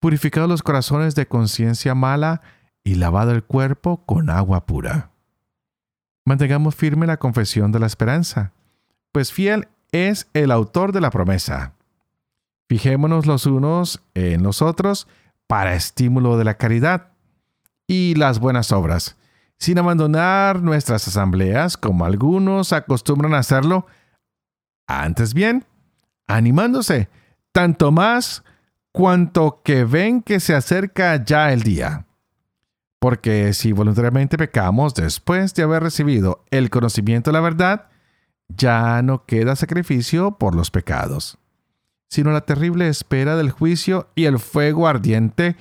purificados 0.00 0.48
los 0.48 0.62
corazones 0.62 1.14
de 1.14 1.28
conciencia 1.28 1.94
mala 1.94 2.40
y 2.82 2.94
lavado 2.94 3.32
el 3.32 3.44
cuerpo 3.44 4.04
con 4.06 4.30
agua 4.30 4.64
pura. 4.64 5.10
Mantengamos 6.24 6.74
firme 6.74 7.06
la 7.06 7.18
confesión 7.18 7.72
de 7.72 7.78
la 7.78 7.86
esperanza, 7.86 8.52
pues 9.12 9.32
fiel 9.32 9.68
es 9.92 10.28
el 10.32 10.50
autor 10.50 10.92
de 10.92 11.00
la 11.02 11.10
promesa. 11.10 11.74
Fijémonos 12.68 13.26
los 13.26 13.46
unos 13.46 14.02
en 14.14 14.42
los 14.42 14.62
otros 14.62 15.08
para 15.46 15.74
estímulo 15.74 16.36
de 16.36 16.44
la 16.44 16.58
caridad 16.58 17.08
y 17.86 18.14
las 18.14 18.38
buenas 18.38 18.72
obras, 18.72 19.16
sin 19.58 19.78
abandonar 19.78 20.62
nuestras 20.62 21.08
asambleas 21.08 21.76
como 21.76 22.04
algunos 22.04 22.72
acostumbran 22.72 23.34
a 23.34 23.38
hacerlo, 23.38 23.86
antes 24.88 25.34
bien, 25.34 25.64
animándose, 26.26 27.08
tanto 27.52 27.92
más 27.92 28.42
cuanto 28.90 29.62
que 29.62 29.84
ven 29.84 30.22
que 30.22 30.40
se 30.40 30.54
acerca 30.54 31.22
ya 31.24 31.52
el 31.52 31.62
día. 31.62 32.06
Porque 32.98 33.52
si 33.52 33.70
voluntariamente 33.70 34.36
pecamos 34.36 34.94
después 34.94 35.54
de 35.54 35.62
haber 35.62 35.84
recibido 35.84 36.44
el 36.50 36.70
conocimiento 36.70 37.30
de 37.30 37.34
la 37.34 37.40
verdad, 37.40 37.90
ya 38.48 39.02
no 39.02 39.24
queda 39.24 39.54
sacrificio 39.54 40.32
por 40.32 40.54
los 40.54 40.70
pecados, 40.70 41.38
sino 42.08 42.32
la 42.32 42.40
terrible 42.40 42.88
espera 42.88 43.36
del 43.36 43.50
juicio 43.50 44.08
y 44.14 44.24
el 44.24 44.38
fuego 44.38 44.88
ardiente 44.88 45.56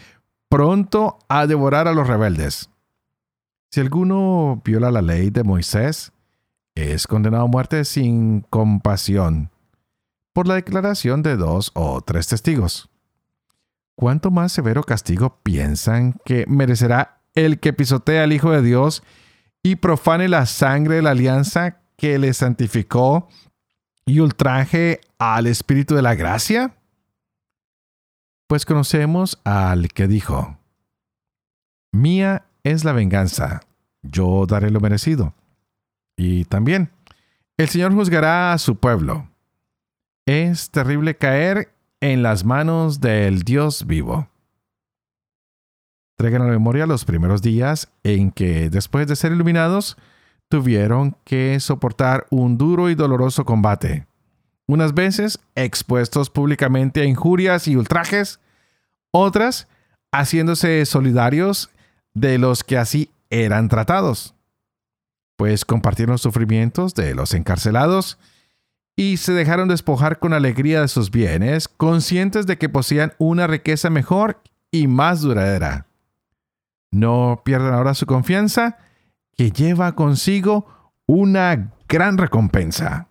pronto 0.50 1.20
a 1.28 1.46
devorar 1.46 1.88
a 1.88 1.94
los 1.94 2.08
rebeldes. 2.08 2.70
Si 3.70 3.82
alguno 3.82 4.62
viola 4.64 4.90
la 4.90 5.02
ley 5.02 5.30
de 5.30 5.44
Moisés, 5.44 6.14
es 6.78 7.08
condenado 7.08 7.46
a 7.46 7.48
muerte 7.48 7.86
sin 7.86 8.42
compasión 8.42 9.50
por 10.34 10.48
la 10.48 10.56
declaración 10.56 11.24
de 11.24 11.36
dos 11.36 11.72
o 11.74 12.02
tres 12.02 12.28
testigos. 12.28 12.90
¿Cuánto 13.96 14.30
más 14.30 14.52
severo 14.52 14.84
castigo 14.84 15.40
piensan 15.42 16.14
que 16.24 16.46
merecerá 16.48 17.22
el 17.34 17.60
que 17.60 17.74
pisotea 17.74 18.24
al 18.24 18.34
Hijo 18.34 18.52
de 18.52 18.62
Dios 18.62 19.02
y 19.64 19.78
profane 19.78 20.28
la 20.28 20.46
sangre 20.46 20.98
de 20.98 21.02
la 21.02 21.12
alianza 21.12 21.80
que 21.98 22.20
le 22.20 22.34
santificó 22.34 23.28
y 24.06 24.20
ultraje 24.20 25.02
al 25.18 25.48
Espíritu 25.48 25.96
de 25.96 26.04
la 26.04 26.14
gracia? 26.14 26.76
Pues 28.46 28.66
conocemos 28.66 29.42
al 29.44 29.88
que 29.88 30.08
dijo, 30.08 30.60
Mía 31.92 32.46
es 32.64 32.84
la 32.84 32.92
venganza, 32.92 33.62
yo 34.04 34.46
daré 34.46 34.70
lo 34.70 34.80
merecido. 34.80 35.34
Y 36.18 36.46
también, 36.46 36.90
el 37.58 37.70
Señor 37.70 37.94
juzgará 37.94 38.52
a 38.52 38.58
su 38.58 38.76
pueblo. 38.76 39.30
Es 40.26 40.72
terrible 40.72 41.16
caer 41.16 41.72
en 42.02 42.24
las 42.24 42.44
manos 42.44 43.00
del 43.00 43.44
Dios 43.44 43.88
vivo. 43.88 44.28
Traigan 46.18 46.42
a 46.42 46.46
la 46.46 46.52
memoria 46.52 46.88
los 46.88 47.06
primeros 47.06 47.42
días 47.42 47.90
en 48.04 48.32
que, 48.32 48.70
después 48.70 49.08
de 49.08 49.16
ser 49.16 49.32
iluminados, 49.32 49.98
tuvieron 50.50 51.16
que 51.24 51.60
soportar 51.60 52.26
un 52.32 52.58
duro 52.58 52.90
y 52.90 52.96
doloroso 52.96 53.46
combate. 53.46 54.08
Unas 54.66 54.94
veces 54.94 55.40
expuestos 55.56 56.30
públicamente 56.30 57.02
a 57.02 57.06
injurias 57.06 57.68
y 57.68 57.76
ultrajes, 57.76 58.40
otras 59.12 59.68
haciéndose 60.12 60.86
solidarios 60.86 61.70
de 62.14 62.38
los 62.38 62.64
que 62.64 62.78
así 62.78 63.12
eran 63.30 63.70
tratados, 63.70 64.34
pues 65.38 65.64
compartieron 65.64 66.14
los 66.14 66.22
sufrimientos 66.22 66.94
de 66.96 67.16
los 67.16 67.34
encarcelados 67.34 68.18
y 68.96 69.18
se 69.18 69.32
dejaron 69.32 69.70
despojar 69.70 70.18
con 70.18 70.34
alegría 70.34 70.82
de 70.82 70.88
sus 70.88 71.12
bienes, 71.12 71.68
conscientes 71.68 72.48
de 72.48 72.58
que 72.58 72.68
poseían 72.68 73.14
una 73.20 73.46
riqueza 73.46 73.92
mejor 73.92 74.42
y 74.72 74.88
más 74.88 75.22
duradera. 75.22 75.86
No 76.92 77.44
pierdan 77.46 77.76
ahora 77.76 77.94
su 77.94 78.08
confianza, 78.08 78.80
que 79.38 79.52
lleva 79.52 79.94
consigo 79.94 80.66
una 81.06 81.72
gran 81.88 82.18
recompensa. 82.18 83.08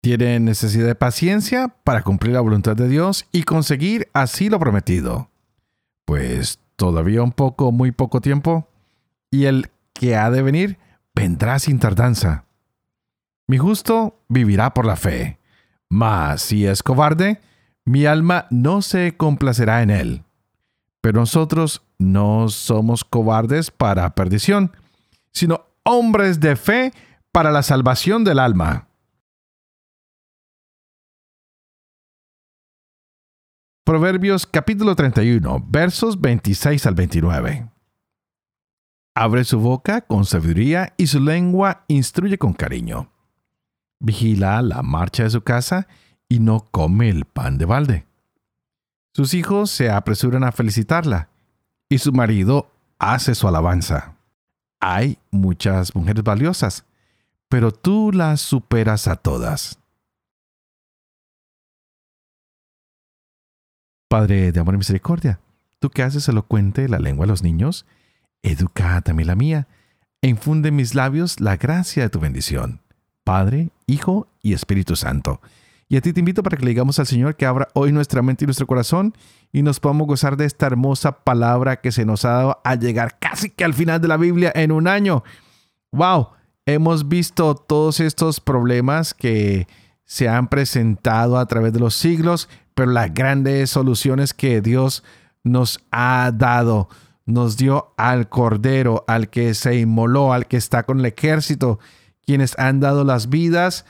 Tienen 0.00 0.44
necesidad 0.44 0.86
de 0.86 0.94
paciencia 0.94 1.74
para 1.82 2.02
cumplir 2.02 2.34
la 2.34 2.40
voluntad 2.40 2.76
de 2.76 2.88
Dios 2.88 3.26
y 3.32 3.42
conseguir 3.42 4.08
así 4.12 4.48
lo 4.48 4.60
prometido. 4.60 5.30
Pues 6.04 6.60
todavía 6.76 7.22
un 7.22 7.32
poco, 7.32 7.72
muy 7.72 7.90
poco 7.90 8.20
tiempo, 8.20 8.68
y 9.30 9.46
el 9.46 9.70
que 9.94 10.14
ha 10.14 10.30
de 10.30 10.42
venir 10.42 10.78
vendrá 11.14 11.58
sin 11.58 11.78
tardanza. 11.78 12.44
Mi 13.46 13.58
justo 13.58 14.24
vivirá 14.28 14.74
por 14.74 14.86
la 14.86 14.96
fe, 14.96 15.38
mas 15.88 16.42
si 16.42 16.66
es 16.66 16.82
cobarde, 16.82 17.40
mi 17.84 18.06
alma 18.06 18.46
no 18.50 18.82
se 18.82 19.16
complacerá 19.16 19.82
en 19.82 19.90
él. 19.90 20.24
Pero 21.00 21.20
nosotros 21.20 21.82
no 21.98 22.48
somos 22.48 23.04
cobardes 23.04 23.70
para 23.70 24.14
perdición, 24.14 24.72
sino 25.32 25.66
hombres 25.84 26.40
de 26.40 26.56
fe 26.56 26.92
para 27.30 27.50
la 27.50 27.62
salvación 27.62 28.24
del 28.24 28.38
alma. 28.38 28.88
Proverbios 33.84 34.46
capítulo 34.46 34.96
31, 34.96 35.66
versos 35.68 36.18
26 36.18 36.86
al 36.86 36.94
29. 36.94 37.73
Abre 39.16 39.44
su 39.44 39.60
boca 39.60 40.00
con 40.00 40.24
sabiduría 40.24 40.92
y 40.96 41.06
su 41.06 41.20
lengua 41.20 41.84
instruye 41.86 42.36
con 42.36 42.52
cariño. 42.52 43.12
Vigila 44.00 44.60
la 44.60 44.82
marcha 44.82 45.22
de 45.22 45.30
su 45.30 45.42
casa 45.42 45.86
y 46.28 46.40
no 46.40 46.64
come 46.72 47.08
el 47.10 47.24
pan 47.24 47.56
de 47.56 47.64
balde. 47.64 48.06
Sus 49.12 49.34
hijos 49.34 49.70
se 49.70 49.88
apresuran 49.88 50.42
a 50.42 50.50
felicitarla 50.50 51.28
y 51.88 51.98
su 51.98 52.12
marido 52.12 52.72
hace 52.98 53.36
su 53.36 53.46
alabanza. 53.46 54.16
Hay 54.80 55.18
muchas 55.30 55.94
mujeres 55.94 56.24
valiosas, 56.24 56.84
pero 57.48 57.70
tú 57.70 58.10
las 58.12 58.40
superas 58.40 59.06
a 59.06 59.14
todas. 59.14 59.78
Padre 64.08 64.50
de 64.50 64.58
amor 64.58 64.74
y 64.74 64.78
misericordia, 64.78 65.38
tú 65.78 65.88
que 65.90 66.02
haces 66.02 66.28
elocuente 66.28 66.88
la 66.88 66.98
lengua 66.98 67.26
de 67.26 67.30
los 67.30 67.42
niños, 67.44 67.86
educa 68.44 69.00
también 69.00 69.26
la 69.26 69.34
mía, 69.34 69.66
infunde 70.22 70.68
en 70.68 70.76
mis 70.76 70.94
labios 70.94 71.40
la 71.40 71.56
gracia 71.56 72.04
de 72.04 72.10
tu 72.10 72.20
bendición. 72.20 72.80
Padre, 73.24 73.70
Hijo 73.86 74.28
y 74.42 74.52
Espíritu 74.52 74.96
Santo. 74.96 75.40
Y 75.88 75.96
a 75.96 76.00
ti 76.00 76.12
te 76.12 76.20
invito 76.20 76.42
para 76.42 76.56
que 76.56 76.64
le 76.64 76.70
digamos 76.70 76.98
al 76.98 77.06
Señor 77.06 77.36
que 77.36 77.46
abra 77.46 77.68
hoy 77.74 77.92
nuestra 77.92 78.22
mente 78.22 78.44
y 78.44 78.46
nuestro 78.46 78.66
corazón 78.66 79.14
y 79.52 79.62
nos 79.62 79.80
podamos 79.80 80.06
gozar 80.06 80.36
de 80.36 80.44
esta 80.44 80.66
hermosa 80.66 81.24
palabra 81.24 81.80
que 81.80 81.92
se 81.92 82.04
nos 82.04 82.24
ha 82.24 82.30
dado 82.30 82.60
a 82.64 82.74
llegar 82.74 83.18
casi 83.18 83.50
que 83.50 83.64
al 83.64 83.74
final 83.74 84.00
de 84.00 84.08
la 84.08 84.16
Biblia 84.16 84.52
en 84.54 84.72
un 84.72 84.88
año. 84.88 85.24
¡Wow! 85.92 86.28
Hemos 86.66 87.08
visto 87.08 87.54
todos 87.54 88.00
estos 88.00 88.40
problemas 88.40 89.12
que 89.14 89.68
se 90.04 90.28
han 90.28 90.48
presentado 90.48 91.38
a 91.38 91.46
través 91.46 91.72
de 91.72 91.80
los 91.80 91.94
siglos, 91.94 92.48
pero 92.74 92.90
las 92.90 93.12
grandes 93.12 93.70
soluciones 93.70 94.32
que 94.32 94.60
Dios 94.60 95.04
nos 95.44 95.78
ha 95.90 96.32
dado. 96.34 96.88
Nos 97.26 97.56
dio 97.56 97.94
al 97.96 98.28
Cordero, 98.28 99.04
al 99.08 99.30
que 99.30 99.54
se 99.54 99.76
inmoló, 99.78 100.32
al 100.32 100.46
que 100.46 100.56
está 100.56 100.82
con 100.84 101.00
el 101.00 101.06
ejército, 101.06 101.78
quienes 102.24 102.58
han 102.58 102.80
dado 102.80 103.04
las 103.04 103.28
vidas 103.28 103.84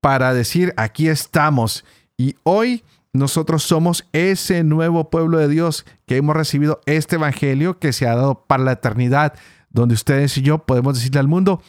para 0.00 0.34
decir, 0.34 0.74
aquí 0.76 1.08
estamos. 1.08 1.84
Y 2.16 2.36
hoy 2.42 2.84
nosotros 3.14 3.62
somos 3.62 4.08
ese 4.12 4.64
nuevo 4.64 5.08
pueblo 5.08 5.38
de 5.38 5.48
Dios 5.48 5.86
que 6.04 6.16
hemos 6.16 6.36
recibido 6.36 6.80
este 6.84 7.16
Evangelio 7.16 7.78
que 7.78 7.92
se 7.92 8.08
ha 8.08 8.16
dado 8.16 8.44
para 8.46 8.64
la 8.64 8.72
eternidad, 8.72 9.34
donde 9.70 9.94
ustedes 9.94 10.36
y 10.36 10.42
yo 10.42 10.58
podemos 10.58 10.96
decirle 10.96 11.20
al 11.20 11.28
mundo, 11.28 11.62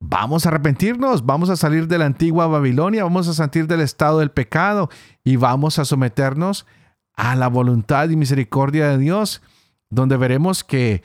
vamos 0.00 0.44
a 0.44 0.48
arrepentirnos, 0.48 1.24
vamos 1.24 1.48
a 1.48 1.56
salir 1.56 1.86
de 1.86 1.98
la 1.98 2.06
antigua 2.06 2.48
Babilonia, 2.48 3.04
vamos 3.04 3.28
a 3.28 3.34
salir 3.34 3.66
del 3.68 3.82
estado 3.82 4.18
del 4.18 4.32
pecado 4.32 4.90
y 5.22 5.36
vamos 5.36 5.78
a 5.78 5.84
someternos 5.84 6.66
a 7.14 7.36
la 7.36 7.48
voluntad 7.48 8.08
y 8.08 8.16
misericordia 8.16 8.88
de 8.88 8.98
Dios, 8.98 9.42
donde 9.90 10.16
veremos 10.16 10.64
que 10.64 11.02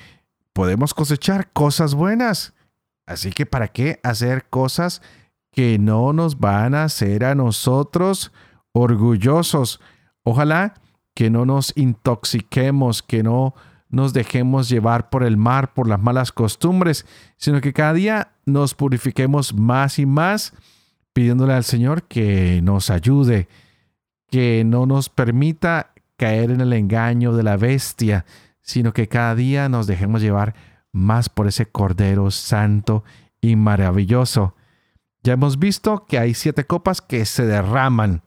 podemos 0.53 0.93
cosechar 0.93 1.51
cosas 1.51 1.95
buenas. 1.95 2.53
Así 3.05 3.31
que 3.31 3.45
¿para 3.45 3.67
qué 3.67 3.99
hacer 4.03 4.45
cosas 4.49 5.01
que 5.51 5.77
no 5.77 6.13
nos 6.13 6.39
van 6.39 6.73
a 6.75 6.85
hacer 6.85 7.25
a 7.25 7.35
nosotros 7.35 8.31
orgullosos? 8.71 9.81
Ojalá 10.23 10.75
que 11.13 11.29
no 11.29 11.45
nos 11.45 11.73
intoxiquemos, 11.75 13.03
que 13.03 13.23
no 13.23 13.53
nos 13.89 14.13
dejemos 14.13 14.69
llevar 14.69 15.09
por 15.09 15.23
el 15.23 15.37
mar, 15.37 15.73
por 15.73 15.87
las 15.87 16.01
malas 16.01 16.31
costumbres, 16.31 17.05
sino 17.37 17.61
que 17.61 17.73
cada 17.73 17.93
día 17.93 18.31
nos 18.45 18.73
purifiquemos 18.73 19.53
más 19.53 19.99
y 19.99 20.05
más, 20.05 20.53
pidiéndole 21.13 21.53
al 21.53 21.63
Señor 21.63 22.03
que 22.03 22.59
nos 22.61 22.89
ayude, 22.89 23.47
que 24.29 24.63
no 24.65 24.85
nos 24.85 25.09
permita 25.09 25.93
caer 26.17 26.51
en 26.51 26.61
el 26.61 26.73
engaño 26.73 27.33
de 27.33 27.43
la 27.43 27.55
bestia, 27.57 28.25
sino 28.65 28.93
que 28.93 29.07
cada 29.07 29.35
día 29.35 29.69
nos 29.69 29.85
dejemos 29.85 30.21
llevar 30.21 30.55
más 30.91 31.29
por 31.29 31.47
ese 31.47 31.67
Cordero 31.67 32.31
Santo 32.31 33.03
y 33.39 33.55
maravilloso. 33.55 34.55
Ya 35.21 35.33
hemos 35.33 35.59
visto 35.59 36.05
que 36.05 36.17
hay 36.17 36.33
siete 36.33 36.65
copas 36.65 36.99
que 36.99 37.25
se 37.25 37.45
derraman 37.45 38.23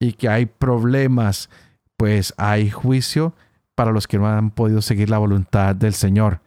y 0.00 0.14
que 0.14 0.28
hay 0.28 0.46
problemas, 0.46 1.48
pues 1.96 2.34
hay 2.36 2.70
juicio 2.70 3.34
para 3.76 3.92
los 3.92 4.08
que 4.08 4.18
no 4.18 4.26
han 4.26 4.50
podido 4.50 4.82
seguir 4.82 5.10
la 5.10 5.18
voluntad 5.18 5.76
del 5.76 5.94
Señor. 5.94 6.40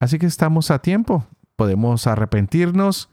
Así 0.00 0.18
que 0.18 0.26
estamos 0.26 0.70
a 0.70 0.80
tiempo, 0.80 1.26
podemos 1.56 2.06
arrepentirnos 2.06 3.10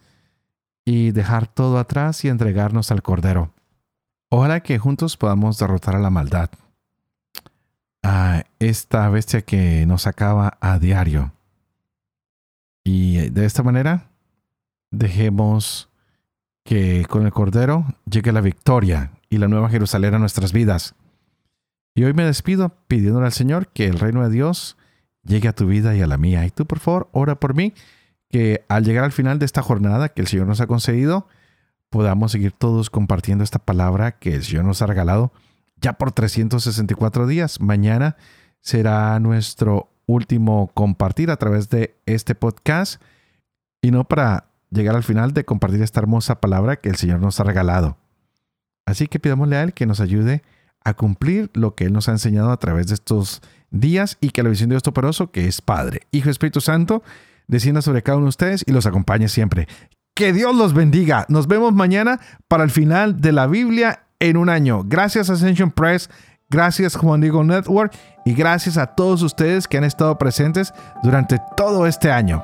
y 0.86 1.12
dejar 1.12 1.48
todo 1.48 1.78
atrás 1.78 2.24
y 2.24 2.30
entregarnos 2.30 2.92
al 2.92 3.02
Cordero. 3.02 3.54
Ojalá 4.30 4.62
que 4.62 4.80
juntos 4.80 5.18
podamos 5.18 5.58
derrotar 5.58 5.96
a 5.96 6.00
la 6.00 6.10
maldad, 6.10 6.50
a 8.04 8.44
esta 8.60 9.10
bestia 9.10 9.42
que 9.42 9.86
nos 9.86 10.08
acaba 10.08 10.58
a 10.62 10.80
diario. 10.80 11.34
Y 12.84 13.30
de 13.30 13.46
esta 13.46 13.64
manera, 13.64 14.10
dejemos 14.90 15.90
que 16.64 17.06
con 17.06 17.26
el 17.26 17.32
Cordero 17.32 17.86
llegue 18.10 18.32
la 18.32 18.42
victoria 18.42 19.12
y 19.30 19.38
la 19.38 19.48
nueva 19.48 19.70
Jerusalén 19.70 20.14
a 20.14 20.20
nuestras 20.20 20.54
vidas 20.54 20.94
Y 21.96 22.04
hoy 22.04 22.14
me 22.14 22.24
despido 22.24 22.76
pidiéndole 22.88 23.26
al 23.26 23.32
Señor 23.32 23.68
que 23.70 23.88
el 23.88 24.00
reino 24.00 24.24
de 24.24 24.30
Dios 24.30 24.78
llegue 25.24 25.48
a 25.48 25.54
tu 25.54 25.68
vida 25.68 25.96
y 25.96 26.02
a 26.02 26.08
la 26.08 26.18
mía. 26.18 26.46
Y 26.46 26.50
tú, 26.50 26.66
por 26.66 26.80
favor, 26.80 27.10
ora 27.12 27.40
por 27.40 27.54
mí, 27.54 27.74
que 28.30 28.64
al 28.70 28.84
llegar 28.86 29.04
al 29.04 29.12
final 29.12 29.40
de 29.40 29.46
esta 29.46 29.62
jornada 29.62 30.10
que 30.10 30.22
el 30.22 30.28
Señor 30.28 30.48
nos 30.48 30.62
ha 30.62 30.68
concedido, 30.68 31.28
podamos 31.90 32.32
seguir 32.32 32.54
todos 32.54 32.90
compartiendo 32.90 33.44
esta 33.44 33.60
palabra 33.60 34.18
que 34.18 34.36
el 34.36 34.44
Señor 34.44 34.66
nos 34.66 34.82
ha 34.82 34.88
regalado 34.88 35.32
ya 35.82 35.94
por 35.94 36.12
364 36.12 37.28
días. 37.28 37.60
Mañana 37.60 38.16
será 38.62 39.20
nuestro 39.20 39.90
último 40.06 40.72
compartir 40.74 41.32
a 41.32 41.38
través 41.38 41.70
de 41.70 41.96
este 42.06 42.36
podcast 42.36 43.02
y 43.82 43.92
no 43.92 44.04
para 44.04 44.46
llegar 44.70 44.96
al 44.96 45.04
final 45.04 45.34
de 45.34 45.44
compartir 45.44 45.82
esta 45.82 46.00
hermosa 46.00 46.40
palabra 46.40 46.78
que 46.78 46.90
el 46.90 46.96
Señor 46.96 47.20
nos 47.20 47.40
ha 47.40 47.44
regalado. 47.44 47.98
Así 48.86 49.08
que 49.08 49.20
pidámosle 49.20 49.58
a 49.58 49.64
Él 49.64 49.74
que 49.74 49.86
nos 49.86 50.00
ayude 50.00 50.44
a 50.84 50.94
cumplir 50.94 51.50
lo 51.54 51.76
que 51.76 51.86
Él 51.86 51.94
nos 51.94 52.10
ha 52.10 52.14
enseñado 52.14 52.52
a 52.52 52.58
través 52.58 52.88
de 52.88 52.96
estos 52.96 53.42
días 53.70 54.18
y 54.22 54.30
que 54.30 54.44
la 54.44 54.50
visión 54.50 54.70
de 54.70 54.76
Dios 54.76 54.84
Toporoso, 54.84 55.32
que 55.32 55.48
es 55.48 55.62
Padre, 55.62 56.02
Hijo 56.12 56.30
y 56.30 56.32
Espíritu 56.32 56.62
Santo, 56.62 57.04
descienda 57.48 57.82
sobre 57.82 58.04
cada 58.04 58.18
uno 58.18 58.26
de 58.26 58.30
ustedes 58.30 58.64
y 58.66 58.72
los 58.72 58.86
acompañe 58.86 59.28
siempre. 59.30 59.68
Que 60.14 60.34
Dios 60.34 60.56
los 60.56 60.74
bendiga. 60.74 61.26
Nos 61.30 61.48
vemos 61.48 61.74
mañana 61.74 62.20
para 62.48 62.64
el 62.64 62.70
final 62.70 63.22
de 63.22 63.32
la 63.32 63.48
Biblia 63.48 64.04
en 64.22 64.38
un 64.38 64.48
año. 64.48 64.84
Gracias 64.86 65.30
Ascension 65.30 65.72
Press, 65.72 66.10
gracias 66.50 66.96
Juan 66.96 67.20
Diego 67.20 67.44
Network 67.44 67.94
y 68.24 68.34
gracias 68.34 68.78
a 68.78 68.88
todos 68.88 69.22
ustedes 69.24 69.68
que 69.68 69.78
han 69.78 69.84
estado 69.84 70.18
presentes 70.18 70.74
durante 71.04 71.38
todo 71.58 71.86
este 71.86 72.10
año. 72.10 72.42